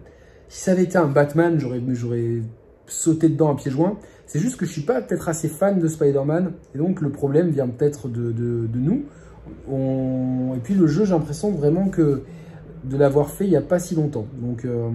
Si 0.48 0.64
ça 0.64 0.72
avait 0.72 0.84
été 0.84 0.98
un 0.98 1.06
Batman, 1.06 1.58
j'aurais 1.58 2.42
sauté 2.86 3.28
dedans 3.28 3.52
à 3.52 3.56
pieds 3.56 3.70
joints. 3.70 3.98
C'est 4.26 4.40
juste 4.40 4.56
que 4.56 4.66
je 4.66 4.72
suis 4.72 4.82
pas 4.82 5.00
peut-être 5.00 5.28
assez 5.28 5.48
fan 5.48 5.78
de 5.78 5.88
Spider-Man. 5.88 6.52
Et 6.74 6.78
donc 6.78 7.00
le 7.00 7.10
problème 7.10 7.48
vient 7.48 7.68
peut-être 7.68 8.08
de, 8.08 8.32
de, 8.32 8.78
nous. 8.78 9.04
Et 10.54 10.60
puis 10.62 10.74
le 10.74 10.86
jeu, 10.86 11.04
j'ai 11.04 11.12
l'impression 11.12 11.50
vraiment 11.50 11.88
que 11.88 12.22
de 12.84 12.96
l'avoir 12.96 13.30
fait 13.30 13.44
il 13.44 13.50
n'y 13.50 13.56
a 13.56 13.62
pas 13.62 13.78
si 13.78 13.94
longtemps. 13.94 14.26
Donc 14.40 14.64
euh, 14.64 14.90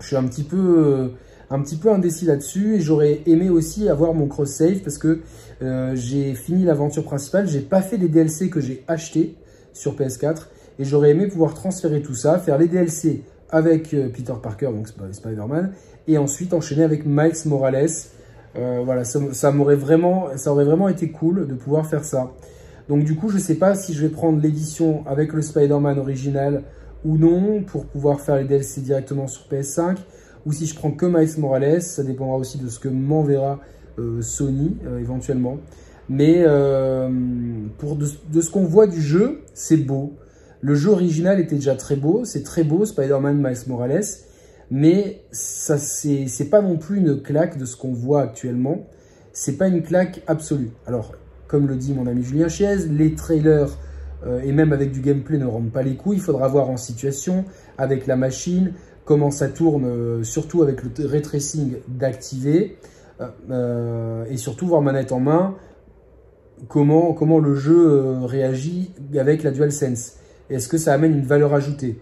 je 0.00 0.06
suis 0.06 0.16
un 0.16 0.24
petit 0.24 0.42
peu, 0.42 0.56
euh, 0.56 1.08
un 1.50 1.60
petit 1.60 1.76
peu 1.76 1.90
indécis 1.92 2.24
là-dessus. 2.24 2.76
Et 2.76 2.80
j'aurais 2.80 3.20
aimé 3.26 3.50
aussi 3.50 3.88
avoir 3.88 4.14
mon 4.14 4.26
cross-save 4.26 4.78
parce 4.78 4.98
que 4.98 5.20
euh, 5.62 5.92
j'ai 5.94 6.34
fini 6.34 6.64
l'aventure 6.64 7.04
principale. 7.04 7.46
J'ai 7.48 7.60
pas 7.60 7.82
fait 7.82 7.96
les 7.96 8.08
DLC 8.08 8.48
que 8.48 8.60
j'ai 8.60 8.84
achetés 8.88 9.36
sur 9.72 9.94
PS4. 9.94 10.46
Et 10.78 10.84
j'aurais 10.84 11.10
aimé 11.10 11.26
pouvoir 11.26 11.54
transférer 11.54 12.00
tout 12.00 12.14
ça, 12.14 12.38
faire 12.38 12.56
les 12.56 12.68
DLC 12.68 13.22
avec 13.50 13.90
Peter 13.90 14.32
Parker, 14.40 14.66
donc 14.66 14.88
Spider-Man, 14.88 15.72
et 16.06 16.16
ensuite 16.16 16.54
enchaîner 16.54 16.84
avec 16.84 17.04
Miles 17.04 17.34
Morales. 17.44 17.90
voilà, 18.54 19.04
ça, 19.04 19.50
m'aurait 19.50 19.76
vraiment, 19.76 20.28
ça 20.36 20.52
aurait 20.52 20.64
vraiment 20.64 20.88
été 20.88 21.10
cool 21.10 21.46
de 21.46 21.54
pouvoir 21.54 21.86
faire 21.86 22.04
ça. 22.04 22.30
Donc 22.88 23.04
du 23.04 23.14
coup, 23.14 23.28
je 23.28 23.38
sais 23.38 23.56
pas 23.56 23.74
si 23.74 23.92
je 23.92 24.00
vais 24.00 24.08
prendre 24.08 24.40
l'édition 24.40 25.04
avec 25.06 25.32
le 25.32 25.42
Spider-Man 25.42 25.98
original 25.98 26.62
ou 27.04 27.18
non 27.18 27.62
pour 27.62 27.86
pouvoir 27.86 28.20
faire 28.20 28.36
les 28.36 28.44
DLC 28.44 28.80
directement 28.80 29.26
sur 29.26 29.46
PS5 29.50 29.96
ou 30.46 30.52
si 30.52 30.66
je 30.66 30.74
prends 30.74 30.90
que 30.90 31.06
Miles 31.06 31.38
Morales, 31.38 31.82
ça 31.82 32.02
dépendra 32.02 32.36
aussi 32.36 32.58
de 32.58 32.68
ce 32.68 32.78
que 32.78 32.88
m'enverra 32.88 33.60
euh, 33.98 34.22
Sony 34.22 34.76
euh, 34.86 34.98
éventuellement. 34.98 35.58
Mais 36.08 36.42
euh, 36.46 37.08
pour 37.78 37.96
de, 37.96 38.06
ce 38.06 38.50
qu'on 38.50 38.64
voit 38.64 38.86
du 38.86 39.00
jeu, 39.00 39.42
c'est 39.54 39.76
beau. 39.76 40.14
Le 40.60 40.74
jeu 40.74 40.90
original 40.90 41.40
était 41.40 41.54
déjà 41.54 41.74
très 41.74 41.96
beau, 41.96 42.24
c'est 42.24 42.42
très 42.42 42.64
beau 42.64 42.84
Spider-Man 42.84 43.36
Miles 43.36 43.68
Morales, 43.68 44.04
mais 44.70 45.22
ça 45.30 45.78
c'est 45.78 46.50
pas 46.50 46.60
non 46.60 46.76
plus 46.76 46.98
une 46.98 47.22
claque 47.22 47.56
de 47.58 47.64
ce 47.64 47.76
qu'on 47.76 47.92
voit 47.92 48.22
actuellement. 48.22 48.86
C'est 49.32 49.56
pas 49.56 49.68
une 49.68 49.82
claque 49.82 50.22
absolue. 50.26 50.70
Alors 50.86 51.14
comme 51.46 51.66
le 51.66 51.76
dit 51.76 51.94
mon 51.94 52.06
ami 52.06 52.22
Julien 52.22 52.48
Chiez, 52.48 52.76
les 52.90 53.14
trailers 53.14 53.78
et 54.44 54.52
même 54.52 54.74
avec 54.74 54.92
du 54.92 55.00
gameplay 55.00 55.38
ne 55.38 55.46
rendent 55.46 55.72
pas 55.72 55.82
les 55.82 55.96
coups. 55.96 56.16
Il 56.16 56.20
faudra 56.20 56.46
voir 56.48 56.68
en 56.68 56.76
situation 56.76 57.46
avec 57.78 58.06
la 58.06 58.16
machine 58.16 58.74
comment 59.04 59.30
ça 59.30 59.48
tourne, 59.48 59.84
euh, 59.86 60.22
surtout 60.22 60.62
avec 60.62 60.82
le 60.82 61.06
ray 61.06 61.22
tracing 61.22 61.76
d'activer 61.88 62.78
euh, 63.50 64.24
et 64.30 64.36
surtout 64.36 64.66
voir 64.66 64.82
manette 64.82 65.12
en 65.12 65.20
main 65.20 65.56
comment, 66.68 67.12
comment 67.12 67.38
le 67.38 67.54
jeu 67.54 68.18
réagit 68.24 68.92
avec 69.16 69.42
la 69.42 69.50
DualSense. 69.50 70.16
Est-ce 70.50 70.68
que 70.68 70.78
ça 70.78 70.92
amène 70.92 71.12
une 71.12 71.24
valeur 71.24 71.54
ajoutée? 71.54 72.00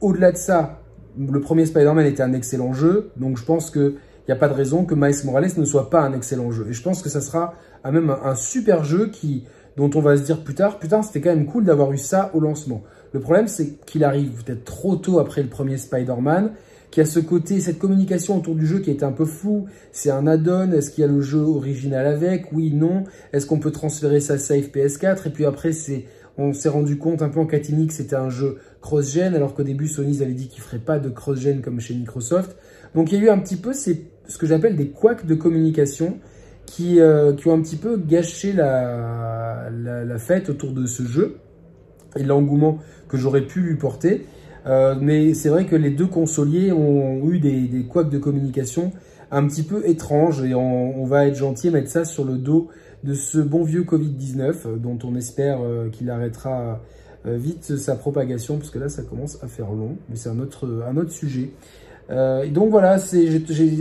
Au-delà 0.00 0.32
de 0.32 0.36
ça, 0.36 0.80
le 1.18 1.40
premier 1.40 1.66
Spider-Man 1.66 2.06
était 2.06 2.22
un 2.22 2.32
excellent 2.32 2.72
jeu, 2.72 3.10
donc 3.16 3.36
je 3.36 3.44
pense 3.44 3.70
que 3.70 3.96
il 4.22 4.30
n'y 4.30 4.34
a 4.34 4.36
pas 4.36 4.48
de 4.48 4.54
raison 4.54 4.84
que 4.84 4.94
Miles 4.94 5.16
Morales 5.24 5.50
ne 5.56 5.64
soit 5.64 5.90
pas 5.90 6.02
un 6.02 6.12
excellent 6.12 6.52
jeu. 6.52 6.66
Et 6.70 6.72
je 6.72 6.82
pense 6.82 7.02
que 7.02 7.08
ça 7.08 7.20
sera 7.20 7.54
même 7.84 8.10
un, 8.10 8.36
super 8.36 8.84
jeu 8.84 9.08
qui, 9.08 9.44
dont 9.76 9.90
on 9.96 10.00
va 10.00 10.16
se 10.16 10.22
dire 10.22 10.44
plus 10.44 10.54
tard, 10.54 10.78
putain, 10.78 11.02
c'était 11.02 11.20
quand 11.20 11.34
même 11.34 11.46
cool 11.46 11.64
d'avoir 11.64 11.92
eu 11.92 11.98
ça 11.98 12.30
au 12.32 12.38
lancement. 12.38 12.82
Le 13.12 13.20
problème, 13.20 13.48
c'est 13.48 13.84
qu'il 13.86 14.04
arrive 14.04 14.42
peut-être 14.44 14.64
trop 14.64 14.96
tôt 14.96 15.18
après 15.18 15.42
le 15.42 15.48
premier 15.48 15.76
Spider-Man, 15.76 16.52
qui 16.90 17.00
a 17.00 17.06
ce 17.06 17.20
côté, 17.20 17.60
cette 17.60 17.78
communication 17.78 18.36
autour 18.36 18.54
du 18.54 18.66
jeu 18.66 18.80
qui 18.80 18.90
était 18.90 19.04
un 19.04 19.12
peu 19.12 19.24
flou. 19.24 19.66
C'est 19.92 20.10
un 20.10 20.26
add-on, 20.26 20.72
est-ce 20.72 20.90
qu'il 20.90 21.02
y 21.02 21.04
a 21.04 21.10
le 21.10 21.22
jeu 21.22 21.40
original 21.40 22.06
avec? 22.06 22.52
Oui, 22.52 22.70
non. 22.72 23.04
Est-ce 23.32 23.46
qu'on 23.46 23.58
peut 23.58 23.70
transférer 23.70 24.20
sa 24.20 24.38
save 24.38 24.68
PS4 24.68 25.28
Et 25.28 25.30
puis 25.30 25.46
après, 25.46 25.72
c'est, 25.72 26.04
on 26.36 26.52
s'est 26.52 26.68
rendu 26.68 26.98
compte 26.98 27.22
un 27.22 27.28
peu 27.28 27.40
en 27.40 27.46
catimini 27.46 27.86
que 27.86 27.94
c'était 27.94 28.16
un 28.16 28.28
jeu 28.28 28.58
cross-gen, 28.80 29.34
alors 29.34 29.54
qu'au 29.54 29.62
début, 29.62 29.88
Sony 29.88 30.22
avait 30.22 30.32
dit 30.32 30.48
qu'il 30.48 30.62
ferait 30.62 30.78
pas 30.78 30.98
de 30.98 31.08
cross-gen 31.08 31.62
comme 31.62 31.80
chez 31.80 31.94
Microsoft. 31.94 32.56
Donc 32.94 33.10
il 33.10 33.18
y 33.18 33.22
a 33.22 33.24
eu 33.24 33.30
un 33.30 33.38
petit 33.38 33.56
peu 33.56 33.72
ce 33.72 34.38
que 34.38 34.46
j'appelle 34.46 34.76
des 34.76 34.88
couacs 34.88 35.24
de 35.24 35.34
communication 35.34 36.18
qui, 36.66 37.00
euh, 37.00 37.32
ont 37.46 37.52
un 37.52 37.62
petit 37.62 37.76
peu 37.76 37.96
gâché 37.96 38.52
la, 38.52 39.70
fête 40.18 40.50
autour 40.50 40.72
de 40.72 40.86
ce 40.86 41.02
jeu 41.02 41.38
et 42.16 42.22
l'engouement 42.22 42.78
que 43.12 43.18
j'aurais 43.18 43.42
pu 43.42 43.60
lui 43.60 43.76
porter. 43.76 44.26
Euh, 44.66 44.94
mais 44.98 45.34
c'est 45.34 45.50
vrai 45.50 45.66
que 45.66 45.76
les 45.76 45.90
deux 45.90 46.06
consoliers 46.06 46.72
ont 46.72 47.28
eu 47.28 47.38
des, 47.38 47.68
des 47.68 47.82
couacs 47.84 48.08
de 48.08 48.18
communication 48.18 48.90
un 49.30 49.46
petit 49.46 49.62
peu 49.62 49.86
étranges 49.86 50.42
et 50.42 50.54
on, 50.54 51.04
va 51.04 51.26
être 51.26 51.36
gentil 51.36 51.68
et 51.68 51.70
mettre 51.70 51.90
ça 51.90 52.04
sur 52.04 52.24
le 52.24 52.36
dos 52.36 52.68
de 53.02 53.14
ce 53.14 53.38
bon 53.38 53.64
vieux 53.64 53.82
Covid-19 53.82 54.78
dont 54.78 54.98
on 55.04 55.14
espère 55.16 55.58
euh, 55.62 55.88
qu'il 55.90 56.10
arrêtera 56.10 56.80
vite 57.24 57.76
sa 57.76 57.94
propagation 57.94 58.56
parce 58.56 58.70
que 58.70 58.80
là 58.80 58.88
ça 58.88 59.02
commence 59.02 59.38
à 59.44 59.46
faire 59.46 59.70
long 59.70 59.96
mais 60.10 60.16
c'est 60.16 60.28
un 60.28 60.40
autre, 60.40 60.82
un 60.86 60.96
autre 60.96 61.12
sujet. 61.12 61.50
Euh, 62.10 62.46
donc 62.48 62.70
voilà, 62.70 62.98
c'est 62.98 63.28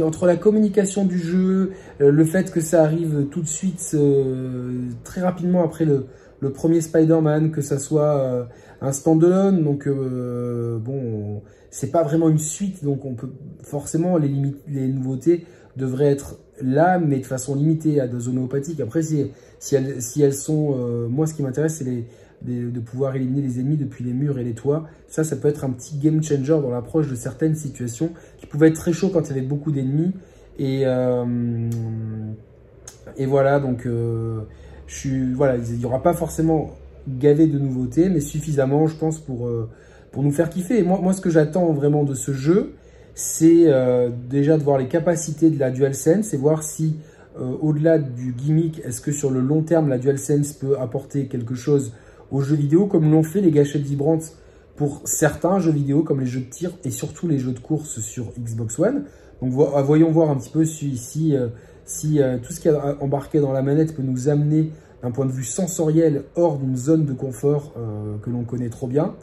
entre 0.01 0.25
la 0.25 0.35
communication 0.35 1.05
du 1.05 1.17
jeu, 1.17 1.71
euh, 1.99 2.11
le 2.11 2.25
fait 2.25 2.51
que 2.51 2.61
ça 2.61 2.83
arrive 2.83 3.27
tout 3.31 3.41
de 3.41 3.47
suite, 3.47 3.91
euh, 3.93 4.89
très 5.03 5.21
rapidement 5.21 5.63
après 5.63 5.85
le, 5.85 6.05
premier 6.49 6.81
Spider-Man, 6.81 7.51
que 7.51 7.61
ça 7.61 7.77
soit 7.77 8.47
un 8.81 8.91
standalone, 8.91 9.63
donc 9.63 9.87
bon, 9.87 11.41
c'est 11.69 11.91
pas 11.91 12.03
vraiment 12.03 12.29
une 12.29 12.39
suite, 12.39 12.83
donc 12.83 13.05
on 13.05 13.13
peut 13.13 13.29
forcément 13.63 14.17
les, 14.17 14.31
les 14.67 14.87
nouveautés 14.87 15.45
devraient 15.77 16.11
être 16.11 16.39
là, 16.61 16.99
mais 16.99 17.19
de 17.19 17.25
façon 17.25 17.55
limitée 17.55 18.01
à 18.01 18.07
dose 18.07 18.27
homéopathique. 18.27 18.79
Après, 18.79 19.03
si, 19.03 19.31
si, 19.59 19.75
elles, 19.75 20.01
si 20.01 20.21
elles 20.21 20.33
sont, 20.33 20.75
moi 21.09 21.27
ce 21.27 21.33
qui 21.33 21.43
m'intéresse, 21.43 21.75
c'est 21.75 22.05
de, 22.43 22.79
pouvoir 22.79 23.15
éliminer 23.15 23.41
les 23.41 23.59
ennemis 23.59 23.77
depuis 23.77 24.03
les 24.03 24.13
murs 24.13 24.39
et 24.39 24.43
les 24.43 24.53
toits. 24.53 24.87
Ça, 25.07 25.23
ça 25.23 25.35
peut 25.35 25.47
être 25.47 25.63
un 25.63 25.69
petit 25.71 25.97
game 25.97 26.21
changer 26.23 26.59
dans 26.61 26.71
l'approche 26.71 27.07
de 27.07 27.15
certaines 27.15 27.55
situations 27.55 28.11
qui 28.37 28.47
pouvaient 28.47 28.69
être 28.69 28.75
très 28.75 28.93
chaud 28.93 29.09
quand 29.09 29.21
il 29.21 29.29
y 29.29 29.31
avait 29.31 29.41
beaucoup 29.41 29.71
d'ennemis. 29.71 30.11
Et, 30.57 30.83
euh, 30.85 31.69
et 33.17 33.25
voilà, 33.25 33.59
donc 33.59 33.85
euh, 33.85 34.41
il 35.05 35.77
n'y 35.77 35.85
aura 35.85 36.01
pas 36.01 36.13
forcément 36.13 36.71
gavé 37.07 37.47
de 37.47 37.57
nouveautés, 37.57 38.09
mais 38.09 38.19
suffisamment, 38.19 38.87
je 38.87 38.95
pense, 38.95 39.19
pour, 39.19 39.47
euh, 39.47 39.69
nous 40.15 40.31
faire 40.31 40.49
kiffer. 40.49 40.79
Et 40.79 40.83
moi, 40.83 41.13
ce 41.13 41.21
que 41.21 41.29
j'attends 41.29 41.71
vraiment 41.71 42.03
de 42.03 42.13
ce 42.13 42.33
jeu, 42.33 42.73
c'est 43.15 43.67
déjà 44.29 44.57
de 44.57 44.63
voir 44.63 44.77
les 44.77 44.87
capacités 44.87 45.49
de 45.49 45.59
la 45.59 45.71
DualSense 45.71 46.33
et 46.33 46.37
voir 46.37 46.63
si, 46.63 46.97
au-delà 47.39 47.97
du 47.97 48.33
gimmick, 48.33 48.81
est-ce 48.83 48.99
que 48.99 49.13
sur 49.13 49.31
le 49.31 49.39
long 49.39 49.61
terme, 49.61 49.87
la 49.87 49.97
DualSense 49.97 50.51
peut 50.53 50.77
apporter 50.77 51.27
quelque 51.27 51.55
chose 51.55 51.93
aux 52.31 52.41
jeux 52.41 52.55
vidéo 52.55 52.87
comme 52.87 53.11
l'ont 53.11 53.23
fait 53.23 53.41
les 53.41 53.51
gâchettes 53.51 53.83
vibrantes 53.83 54.33
pour 54.75 55.01
certains 55.05 55.59
jeux 55.59 55.71
vidéo 55.71 56.01
comme 56.01 56.21
les 56.21 56.25
jeux 56.25 56.39
de 56.39 56.49
tir 56.49 56.71
et 56.83 56.91
surtout 56.91 57.27
les 57.27 57.37
jeux 57.37 57.51
de 57.51 57.59
course 57.59 57.99
sur 57.99 58.31
Xbox 58.39 58.79
One. 58.79 59.03
Donc 59.41 59.53
euh, 59.53 59.81
voyons 59.81 60.11
voir 60.11 60.29
un 60.31 60.35
petit 60.35 60.49
peu 60.49 60.65
si, 60.65 60.97
si, 60.97 61.35
euh, 61.35 61.47
si 61.91 62.21
euh, 62.21 62.37
tout 62.37 62.53
ce 62.53 62.59
qui 62.59 62.67
est 62.67 62.75
embarqué 62.99 63.39
dans 63.39 63.51
la 63.51 63.61
manette 63.61 63.95
peut 63.95 64.03
nous 64.03 64.29
amener 64.29 64.71
d'un 65.03 65.11
point 65.11 65.25
de 65.25 65.31
vue 65.31 65.43
sensoriel 65.43 66.23
hors 66.35 66.57
d'une 66.57 66.77
zone 66.77 67.05
de 67.05 67.13
confort 67.13 67.73
que 68.21 68.29
l'on 68.29 68.43
connaît 68.43 68.69
trop 68.69 68.85
bien. 68.85 69.15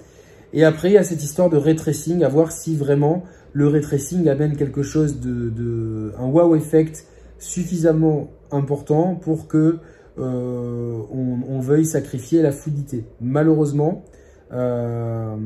Et 0.52 0.64
après, 0.64 0.90
il 0.90 0.94
y 0.94 0.98
a 0.98 1.04
cette 1.04 1.22
histoire 1.22 1.50
de 1.50 1.56
ray 1.56 1.76
tracing, 1.76 2.24
à 2.24 2.28
voir 2.28 2.52
si 2.52 2.76
vraiment 2.76 3.24
le 3.52 3.68
ray 3.68 3.80
tracing 3.80 4.28
amène 4.28 4.56
quelque 4.56 4.82
chose 4.82 5.20
de, 5.20 6.12
un 6.18 6.26
wow 6.26 6.54
effect 6.56 7.06
suffisamment 7.38 8.30
important 8.50 9.14
pour 9.14 9.46
que 9.46 9.78
euh, 10.18 11.02
on, 11.10 11.60
veuille 11.60 11.84
sacrifier 11.84 12.42
la 12.42 12.50
fluidité. 12.50 13.04
Malheureusement, 13.20 14.04
euh, 14.52 15.36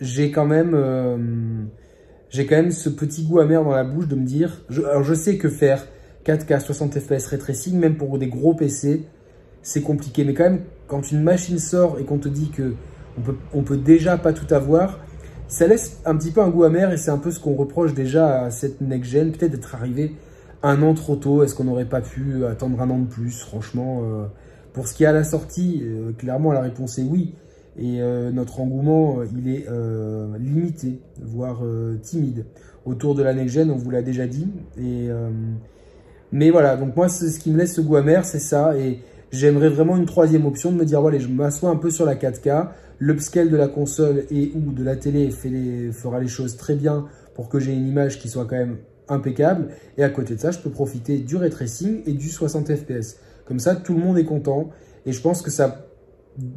j'ai 0.00 0.30
quand 0.30 0.46
même 0.46 0.72
euh, 0.74 1.16
j'ai 2.30 2.46
quand 2.46 2.56
même 2.56 2.72
ce 2.72 2.88
petit 2.88 3.24
goût 3.24 3.38
amer 3.40 3.62
dans 3.62 3.74
la 3.74 3.84
bouche 3.84 4.08
de 4.08 4.16
me 4.16 4.24
dire, 4.24 4.62
alors 4.84 5.04
je 5.04 5.14
sais 5.14 5.38
que 5.38 5.48
faire 5.48 5.86
4K 6.24 6.60
60 6.60 6.98
fps 6.98 7.26
ray 7.26 7.72
même 7.74 7.96
pour 7.96 8.18
des 8.18 8.26
gros 8.26 8.54
PC, 8.54 9.04
c'est 9.62 9.82
compliqué. 9.82 10.24
Mais 10.24 10.34
quand 10.34 10.44
même, 10.44 10.60
quand 10.88 11.10
une 11.10 11.22
machine 11.22 11.58
sort 11.58 11.98
et 11.98 12.04
qu'on 12.04 12.18
te 12.18 12.28
dit 12.28 12.50
que 12.50 12.74
on 13.18 13.22
peut, 13.22 13.36
on 13.54 13.62
peut 13.62 13.76
déjà 13.76 14.18
pas 14.18 14.32
tout 14.32 14.52
avoir, 14.52 14.98
ça 15.48 15.66
laisse 15.66 16.00
un 16.04 16.16
petit 16.16 16.32
peu 16.32 16.40
un 16.40 16.48
goût 16.48 16.64
amer 16.64 16.92
et 16.92 16.96
c'est 16.96 17.10
un 17.10 17.18
peu 17.18 17.30
ce 17.30 17.40
qu'on 17.40 17.54
reproche 17.54 17.94
déjà 17.94 18.42
à 18.42 18.50
cette 18.50 18.80
next-gen, 18.80 19.32
peut-être 19.32 19.52
d'être 19.52 19.74
arrivé 19.74 20.14
un 20.62 20.82
an 20.82 20.94
trop 20.94 21.16
tôt. 21.16 21.42
Est-ce 21.42 21.54
qu'on 21.54 21.64
n'aurait 21.64 21.88
pas 21.88 22.00
pu 22.00 22.44
attendre 22.44 22.80
un 22.80 22.90
an 22.90 22.98
de 22.98 23.06
plus? 23.06 23.40
Franchement, 23.42 24.02
euh, 24.04 24.26
pour 24.72 24.88
ce 24.88 24.94
qui 24.94 25.04
est 25.04 25.06
à 25.06 25.12
la 25.12 25.24
sortie, 25.24 25.82
euh, 25.84 26.12
clairement 26.18 26.52
la 26.52 26.60
réponse 26.60 26.98
est 26.98 27.04
oui. 27.04 27.34
Et 27.78 28.00
euh, 28.00 28.30
notre 28.30 28.60
engouement, 28.60 29.18
il 29.36 29.48
est 29.48 29.66
limité, 30.38 31.00
voire 31.22 31.62
timide. 32.02 32.46
Autour 32.84 33.14
de 33.14 33.22
la 33.22 33.34
next-gen, 33.34 33.70
on 33.70 33.76
vous 33.76 33.90
l'a 33.90 34.02
déjà 34.02 34.26
dit. 34.26 34.48
Et, 34.78 35.08
mais 36.32 36.50
voilà, 36.50 36.76
donc 36.76 36.96
moi, 36.96 37.08
ce 37.08 37.38
qui 37.38 37.50
me 37.50 37.58
laisse 37.58 37.74
ce 37.74 37.80
goût 37.80 37.96
amer, 37.96 38.24
c'est 38.24 38.38
ça. 38.38 38.76
Et 38.76 39.00
j'aimerais 39.30 39.68
vraiment 39.68 39.96
une 39.96 40.06
troisième 40.06 40.46
option 40.46 40.72
de 40.72 40.76
me 40.76 40.84
dire, 40.84 41.00
voilà, 41.00 41.18
je 41.18 41.28
m'assois 41.28 41.70
un 41.70 41.76
peu 41.76 41.90
sur 41.90 42.04
la 42.06 42.14
4K. 42.14 42.68
L'upscale 42.98 43.50
de 43.50 43.56
la 43.56 43.68
console 43.68 44.24
et 44.30 44.52
ou 44.54 44.72
de 44.72 44.82
la 44.82 44.96
télé 44.96 45.30
fait 45.30 45.50
les, 45.50 45.92
fera 45.92 46.18
les 46.18 46.28
choses 46.28 46.56
très 46.56 46.74
bien 46.74 47.06
pour 47.34 47.48
que 47.48 47.58
j'ai 47.58 47.72
une 47.72 47.86
image 47.86 48.18
qui 48.18 48.28
soit 48.28 48.46
quand 48.46 48.56
même 48.56 48.78
impeccable. 49.08 49.68
Et 49.98 50.04
à 50.04 50.08
côté 50.08 50.34
de 50.34 50.40
ça, 50.40 50.50
je 50.50 50.58
peux 50.58 50.70
profiter 50.70 51.18
du 51.18 51.36
ray 51.36 51.50
tracing 51.50 52.02
et 52.06 52.12
du 52.12 52.28
60 52.28 52.74
fps. 52.74 53.16
Comme 53.44 53.58
ça, 53.58 53.76
tout 53.76 53.94
le 53.94 54.00
monde 54.00 54.18
est 54.18 54.24
content. 54.24 54.70
Et 55.04 55.12
je 55.12 55.20
pense 55.20 55.42
que 55.42 55.50
ça, 55.50 55.85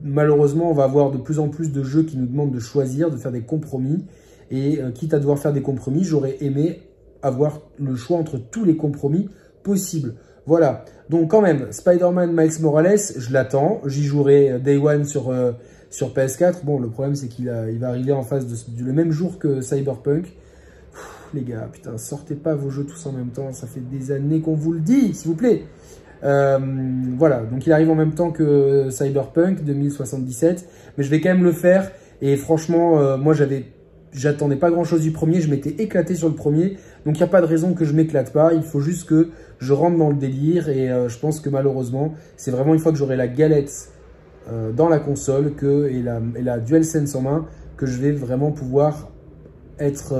malheureusement, 0.03 0.69
on 0.69 0.73
va 0.73 0.83
avoir 0.83 1.11
de 1.11 1.17
plus 1.17 1.39
en 1.39 1.49
plus 1.49 1.71
de 1.71 1.83
jeux 1.83 2.03
qui 2.03 2.17
nous 2.17 2.25
demandent 2.25 2.51
de 2.51 2.59
choisir, 2.59 3.09
de 3.09 3.17
faire 3.17 3.31
des 3.31 3.41
compromis. 3.41 4.05
Et 4.51 4.81
euh, 4.81 4.91
quitte 4.91 5.13
à 5.13 5.19
devoir 5.19 5.37
faire 5.37 5.53
des 5.53 5.61
compromis, 5.61 6.03
j'aurais 6.03 6.37
aimé 6.41 6.81
avoir 7.21 7.61
le 7.77 7.95
choix 7.95 8.17
entre 8.17 8.37
tous 8.37 8.65
les 8.65 8.75
compromis 8.75 9.29
possibles. 9.63 10.15
Voilà. 10.45 10.85
Donc 11.09 11.29
quand 11.29 11.41
même, 11.41 11.71
Spider-Man 11.71 12.33
Miles 12.33 12.61
Morales, 12.61 12.99
je 13.17 13.31
l'attends. 13.31 13.81
J'y 13.85 14.03
jouerai 14.03 14.51
euh, 14.51 14.59
Day 14.59 14.77
One 14.77 15.05
sur, 15.05 15.29
euh, 15.29 15.51
sur 15.91 16.13
PS4. 16.13 16.63
Bon, 16.63 16.79
le 16.79 16.89
problème, 16.89 17.15
c'est 17.15 17.27
qu'il 17.27 17.53
il 17.71 17.79
va 17.79 17.89
arriver 17.89 18.11
en 18.11 18.23
face 18.23 18.47
de, 18.47 18.83
le 18.83 18.93
même 18.93 19.11
jour 19.11 19.37
que 19.37 19.61
Cyberpunk 19.61 20.33
les 21.33 21.43
gars, 21.43 21.69
putain, 21.71 21.97
sortez 21.97 22.35
pas 22.35 22.55
vos 22.55 22.69
jeux 22.69 22.85
tous 22.85 23.05
en 23.05 23.11
même 23.11 23.29
temps, 23.29 23.51
ça 23.53 23.67
fait 23.67 23.81
des 23.81 24.11
années 24.11 24.41
qu'on 24.41 24.55
vous 24.55 24.73
le 24.73 24.79
dit, 24.79 25.13
s'il 25.13 25.29
vous 25.29 25.35
plaît. 25.35 25.63
Euh, 26.23 26.59
voilà, 27.17 27.43
donc 27.43 27.65
il 27.65 27.71
arrive 27.71 27.89
en 27.89 27.95
même 27.95 28.13
temps 28.13 28.31
que 28.31 28.89
Cyberpunk 28.89 29.63
2077, 29.63 30.67
mais 30.97 31.03
je 31.03 31.09
vais 31.09 31.21
quand 31.21 31.29
même 31.29 31.43
le 31.43 31.51
faire. 31.51 31.91
Et 32.21 32.35
franchement, 32.35 32.99
euh, 32.99 33.17
moi 33.17 33.33
j'avais, 33.33 33.65
j'attendais 34.11 34.57
pas 34.57 34.71
grand 34.71 34.83
chose 34.83 35.01
du 35.01 35.11
premier, 35.11 35.39
je 35.41 35.49
m'étais 35.49 35.81
éclaté 35.81 36.15
sur 36.15 36.27
le 36.27 36.35
premier, 36.35 36.77
donc 37.05 37.15
il 37.15 37.19
n'y 37.19 37.23
a 37.23 37.27
pas 37.27 37.41
de 37.41 37.45
raison 37.45 37.73
que 37.73 37.85
je 37.85 37.93
m'éclate 37.93 38.33
pas. 38.33 38.53
Il 38.53 38.63
faut 38.63 38.81
juste 38.81 39.07
que 39.07 39.29
je 39.59 39.73
rentre 39.73 39.97
dans 39.97 40.09
le 40.09 40.17
délire 40.17 40.69
et 40.69 40.89
euh, 40.89 41.07
je 41.07 41.17
pense 41.17 41.39
que 41.39 41.49
malheureusement, 41.49 42.13
c'est 42.35 42.51
vraiment 42.51 42.73
une 42.73 42.79
fois 42.79 42.91
que 42.91 42.97
j'aurai 42.97 43.15
la 43.15 43.27
galette 43.27 43.91
dans 44.75 44.89
la 44.89 44.97
console 44.97 45.53
que, 45.53 45.89
et, 45.89 46.01
la, 46.01 46.19
et 46.35 46.41
la 46.41 46.57
DualSense 46.57 47.13
en 47.13 47.21
main 47.21 47.45
que 47.77 47.85
je 47.85 48.01
vais 48.01 48.11
vraiment 48.11 48.51
pouvoir 48.51 49.11
être 49.77 50.15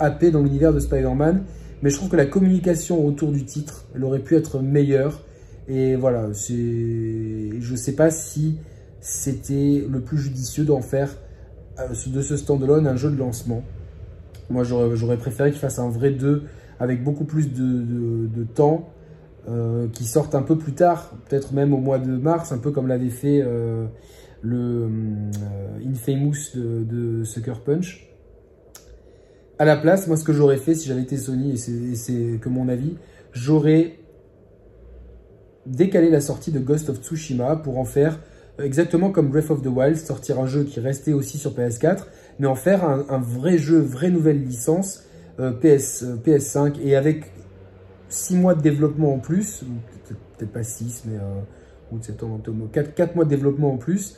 happé 0.00 0.32
dans 0.32 0.42
l'univers 0.42 0.72
de 0.72 0.80
Spider-Man. 0.80 1.44
Mais 1.80 1.90
je 1.90 1.96
trouve 1.96 2.08
que 2.08 2.16
la 2.16 2.26
communication 2.26 3.06
autour 3.06 3.30
du 3.30 3.44
titre, 3.44 3.86
elle 3.94 4.02
aurait 4.02 4.18
pu 4.18 4.34
être 4.34 4.58
meilleure. 4.58 5.22
Et 5.72 5.94
voilà, 5.94 6.30
je 6.32 7.74
sais 7.76 7.94
pas 7.94 8.10
si 8.10 8.58
c'était 9.00 9.86
le 9.88 10.00
plus 10.00 10.18
judicieux 10.18 10.64
d'en 10.64 10.82
faire 10.82 11.16
euh, 11.78 11.94
de 12.08 12.22
ce 12.22 12.36
standalone 12.36 12.88
un 12.88 12.96
jeu 12.96 13.08
de 13.08 13.16
lancement. 13.16 13.62
Moi, 14.50 14.64
j'aurais 14.64 15.16
préféré 15.16 15.52
qu'il 15.52 15.60
fasse 15.60 15.78
un 15.78 15.88
vrai 15.88 16.10
2 16.10 16.42
avec 16.80 17.04
beaucoup 17.04 17.24
plus 17.24 17.52
de, 17.52 18.44
temps, 18.52 18.90
euh, 19.48 19.86
qui 19.92 20.06
sorte 20.06 20.34
un 20.34 20.42
peu 20.42 20.58
plus 20.58 20.72
tard, 20.72 21.12
peut-être 21.28 21.52
même 21.52 21.72
au 21.72 21.78
mois 21.78 22.00
de 22.00 22.16
mars, 22.16 22.50
un 22.50 22.58
peu 22.58 22.72
comme 22.72 22.88
l'avait 22.88 23.10
fait 23.10 23.40
le 24.42 24.88
Infamous 25.88 26.34
de, 26.56 26.82
de 26.82 27.22
Sucker 27.22 27.60
Punch. 27.64 28.08
À 29.60 29.64
la 29.64 29.76
place, 29.76 30.08
moi, 30.08 30.16
ce 30.16 30.24
que 30.24 30.32
j'aurais 30.32 30.56
fait 30.56 30.74
si 30.74 30.88
j'avais 30.88 31.02
été 31.02 31.16
Sony, 31.16 31.52
et 31.52 31.94
c'est 31.94 32.40
que 32.40 32.48
mon 32.48 32.68
avis, 32.68 32.96
j'aurais 33.32 33.99
décalé 35.66 36.10
la 36.10 36.20
sortie 36.20 36.52
de 36.52 36.58
Ghost 36.58 36.88
of 36.88 37.00
Tsushima 37.00 37.56
pour 37.56 37.78
en 37.78 37.84
faire 37.84 38.18
euh, 38.58 38.64
exactement 38.64 39.10
comme 39.10 39.28
Breath 39.28 39.50
of 39.50 39.62
the 39.62 39.66
Wild, 39.66 39.96
sortir 39.96 40.40
un 40.40 40.46
jeu 40.46 40.64
qui 40.64 40.80
restait 40.80 41.12
aussi 41.12 41.38
sur 41.38 41.52
PS4, 41.52 42.04
mais 42.38 42.46
en 42.46 42.54
faire 42.54 42.84
un, 42.84 43.18
vrai 43.18 43.58
jeu, 43.58 43.78
vraie 43.78 44.10
nouvelle 44.10 44.42
licence, 44.42 45.04
PS, 45.38 46.04
PS5 46.24 46.80
et 46.82 46.96
avec 46.96 47.32
6 48.08 48.36
mois 48.36 48.54
de 48.54 48.60
développement 48.60 49.14
en 49.14 49.18
plus, 49.18 49.62
peut-être 50.36 50.52
pas 50.52 50.62
6, 50.62 51.04
mais 51.06 51.18
ou 51.92 51.98
4, 52.72 52.94
4 52.94 53.14
mois 53.14 53.24
de 53.24 53.30
développement 53.30 53.72
en 53.72 53.76
plus, 53.76 54.16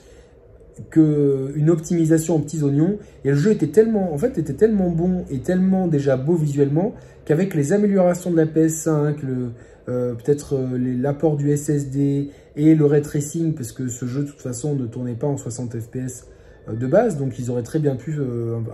qu'une 0.91 1.71
optimisation 1.71 2.37
aux 2.37 2.39
petits 2.39 2.63
oignons. 2.63 2.99
Et 3.25 3.31
le 3.31 3.37
jeu 3.37 3.51
était 3.51 3.69
tellement, 3.69 4.13
en 4.13 4.19
fait, 4.19 4.39
était 4.39 4.55
tellement 4.55 4.91
bon 4.91 5.25
et 5.31 5.39
tellement 5.39 5.87
déjà 5.87 6.17
beau 6.17 6.35
visuellement 6.35 6.95
qu'avec 7.25 7.55
les 7.55 7.73
améliorations 7.73 8.31
de 8.31 8.37
la 8.37 8.47
PS5, 8.47 9.17
euh, 9.89 10.15
peut-être 10.15 10.55
euh, 10.55 10.79
l'apport 11.01 11.37
du 11.37 11.57
SSD 11.57 12.31
et 12.57 12.75
le 12.75 12.87
ray 12.87 13.03
tracing, 13.03 13.55
parce 13.55 13.73
que 13.73 13.89
ce 13.89 14.07
jeu 14.07 14.23
de 14.23 14.29
toute 14.29 14.41
façon 14.41 14.77
ne 14.77 14.87
tournait 14.87 15.15
pas 15.15 15.27
en 15.27 15.37
60 15.37 15.77
fps 15.81 16.29
euh, 16.69 16.75
de 16.75 16.87
base, 16.87 17.19
donc 17.19 17.37
ils 17.39 17.51
auraient 17.51 17.65
très 17.65 17.81
bien 17.81 17.97
pu 17.97 18.17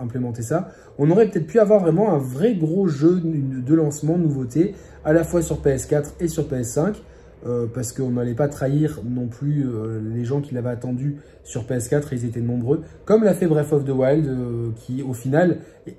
implémenter 0.00 0.42
ça. 0.42 0.68
On 0.98 1.10
aurait 1.10 1.30
peut-être 1.30 1.46
pu 1.46 1.60
avoir 1.60 1.80
vraiment 1.80 2.12
un 2.12 2.18
vrai 2.18 2.54
gros 2.54 2.88
jeu 2.88 3.20
de 3.22 3.74
lancement, 3.74 4.18
de 4.18 4.24
nouveauté, 4.24 4.74
à 5.04 5.12
la 5.12 5.24
fois 5.24 5.40
sur 5.40 5.62
PS4 5.62 6.12
et 6.20 6.28
sur 6.28 6.46
PS5. 6.46 6.96
Euh, 7.46 7.66
parce 7.72 7.92
qu'on 7.92 8.10
n'allait 8.10 8.34
pas 8.34 8.48
trahir 8.48 9.00
non 9.08 9.28
plus 9.28 9.64
euh, 9.64 10.00
les 10.12 10.24
gens 10.24 10.40
qui 10.40 10.54
l'avaient 10.54 10.70
attendu 10.70 11.18
sur 11.44 11.62
PS4, 11.64 12.08
ils 12.10 12.24
étaient 12.24 12.40
nombreux, 12.40 12.82
comme 13.04 13.22
l'a 13.22 13.32
fait 13.32 13.46
Breath 13.46 13.72
of 13.72 13.84
the 13.84 13.90
Wild, 13.90 14.26
euh, 14.26 14.70
qui 14.74 15.02
au 15.02 15.12
final 15.12 15.58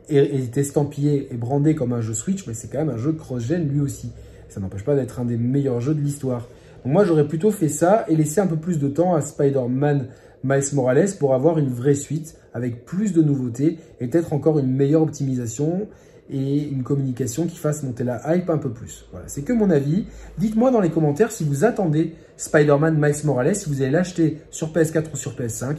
est, 0.09 0.57
estampillé 0.57 1.29
et 1.31 1.37
brandé 1.37 1.75
comme 1.75 1.93
un 1.93 2.01
jeu 2.01 2.13
Switch, 2.13 2.45
mais 2.45 2.53
c'est 2.53 2.67
quand 2.67 2.79
même 2.79 2.89
un 2.89 2.97
jeu 2.97 3.13
cross-gen 3.13 3.69
lui 3.69 3.79
aussi. 3.79 4.11
Ça 4.49 4.59
n'empêche 4.59 4.83
pas 4.83 4.95
d'être 4.95 5.21
un 5.21 5.25
des 5.25 5.37
meilleurs 5.37 5.79
jeux 5.79 5.95
de 5.95 6.01
l'histoire. 6.01 6.45
Moi 6.83 7.05
j'aurais 7.05 7.27
plutôt 7.27 7.51
fait 7.51 7.69
ça 7.69 8.03
et 8.09 8.17
laissé 8.17 8.41
un 8.41 8.47
peu 8.47 8.57
plus 8.57 8.77
de 8.77 8.89
temps 8.89 9.15
à 9.15 9.21
Spider-Man 9.21 10.07
Miles 10.43 10.63
Morales 10.73 11.09
pour 11.17 11.33
avoir 11.33 11.57
une 11.57 11.69
vraie 11.69 11.95
suite 11.95 12.35
avec 12.53 12.83
plus 12.83 13.13
de 13.13 13.21
nouveautés 13.21 13.77
et 14.01 14.07
peut-être 14.07 14.33
encore 14.33 14.59
une 14.59 14.71
meilleure 14.71 15.03
optimisation 15.03 15.87
et 16.29 16.67
une 16.67 16.83
communication 16.83 17.47
qui 17.47 17.57
fasse 17.57 17.83
monter 17.83 18.03
la 18.03 18.35
hype 18.35 18.49
un 18.49 18.57
peu 18.57 18.69
plus. 18.69 19.05
Voilà, 19.11 19.27
c'est 19.27 19.41
que 19.41 19.53
mon 19.53 19.69
avis. 19.69 20.05
Dites-moi 20.37 20.71
dans 20.71 20.81
les 20.81 20.89
commentaires 20.89 21.31
si 21.31 21.43
vous 21.43 21.65
attendez 21.65 22.15
Spider-Man 22.37 22.97
Miles 22.99 23.25
Morales, 23.25 23.55
si 23.55 23.69
vous 23.69 23.81
allez 23.81 23.91
l'acheter 23.91 24.39
sur 24.51 24.71
PS4 24.71 25.05
ou 25.13 25.17
sur 25.17 25.33
PS5. 25.33 25.75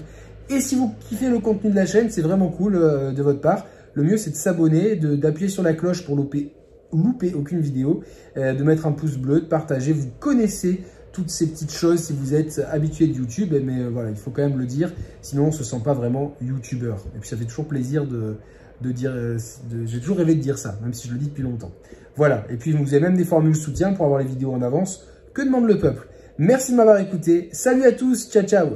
Et 0.50 0.60
si 0.60 0.74
vous 0.74 0.92
kiffez 1.08 1.28
le 1.28 1.38
contenu 1.38 1.70
de 1.70 1.76
la 1.76 1.86
chaîne, 1.86 2.10
c'est 2.10 2.22
vraiment 2.22 2.48
cool 2.48 2.74
euh, 2.74 3.12
de 3.12 3.22
votre 3.22 3.40
part. 3.40 3.66
Le 3.94 4.02
mieux, 4.02 4.16
c'est 4.16 4.30
de 4.30 4.36
s'abonner, 4.36 4.96
d'appuyer 4.96 5.48
sur 5.48 5.62
la 5.62 5.74
cloche 5.74 6.04
pour 6.04 6.16
louper, 6.16 6.52
louper 6.92 7.34
aucune 7.34 7.60
vidéo, 7.60 8.02
euh, 8.36 8.52
de 8.52 8.64
mettre 8.64 8.86
un 8.86 8.92
pouce 8.92 9.16
bleu, 9.16 9.40
de 9.40 9.46
partager. 9.46 9.92
Vous 9.92 10.08
connaissez 10.18 10.80
toutes 11.12 11.30
ces 11.30 11.48
petites 11.48 11.72
choses 11.72 12.00
si 12.00 12.12
vous 12.12 12.34
êtes 12.34 12.60
habitué 12.70 13.06
de 13.06 13.14
YouTube, 13.14 13.54
mais 13.64 13.80
euh, 13.80 13.90
voilà, 13.90 14.10
il 14.10 14.16
faut 14.16 14.30
quand 14.30 14.42
même 14.42 14.58
le 14.58 14.66
dire, 14.66 14.92
sinon 15.22 15.44
on 15.44 15.46
ne 15.48 15.52
se 15.52 15.64
sent 15.64 15.80
pas 15.84 15.94
vraiment 15.94 16.34
YouTubeur. 16.40 17.04
Et 17.16 17.18
puis 17.20 17.28
ça 17.28 17.36
fait 17.36 17.44
toujours 17.44 17.66
plaisir 17.66 18.06
de, 18.06 18.36
de 18.80 18.92
dire, 18.92 19.12
euh, 19.14 19.38
j'ai 19.86 20.00
toujours 20.00 20.18
rêvé 20.18 20.34
de 20.34 20.40
dire 20.40 20.58
ça, 20.58 20.78
même 20.82 20.94
si 20.94 21.08
je 21.08 21.12
le 21.12 21.18
dis 21.18 21.26
depuis 21.26 21.42
longtemps. 21.42 21.72
Voilà, 22.16 22.44
et 22.50 22.56
puis 22.56 22.72
vous 22.72 22.94
avez 22.94 23.00
même 23.00 23.16
des 23.16 23.24
formules 23.24 23.56
soutien 23.56 23.92
pour 23.92 24.04
avoir 24.04 24.20
les 24.20 24.26
vidéos 24.26 24.52
en 24.52 24.62
avance. 24.62 25.06
Que 25.34 25.42
demande 25.42 25.66
le 25.66 25.78
peuple? 25.78 26.08
Merci 26.38 26.72
de 26.72 26.76
m'avoir 26.76 26.98
écouté. 26.98 27.48
Salut 27.52 27.84
à 27.84 27.92
tous, 27.92 28.30
ciao 28.30 28.44
ciao 28.44 28.68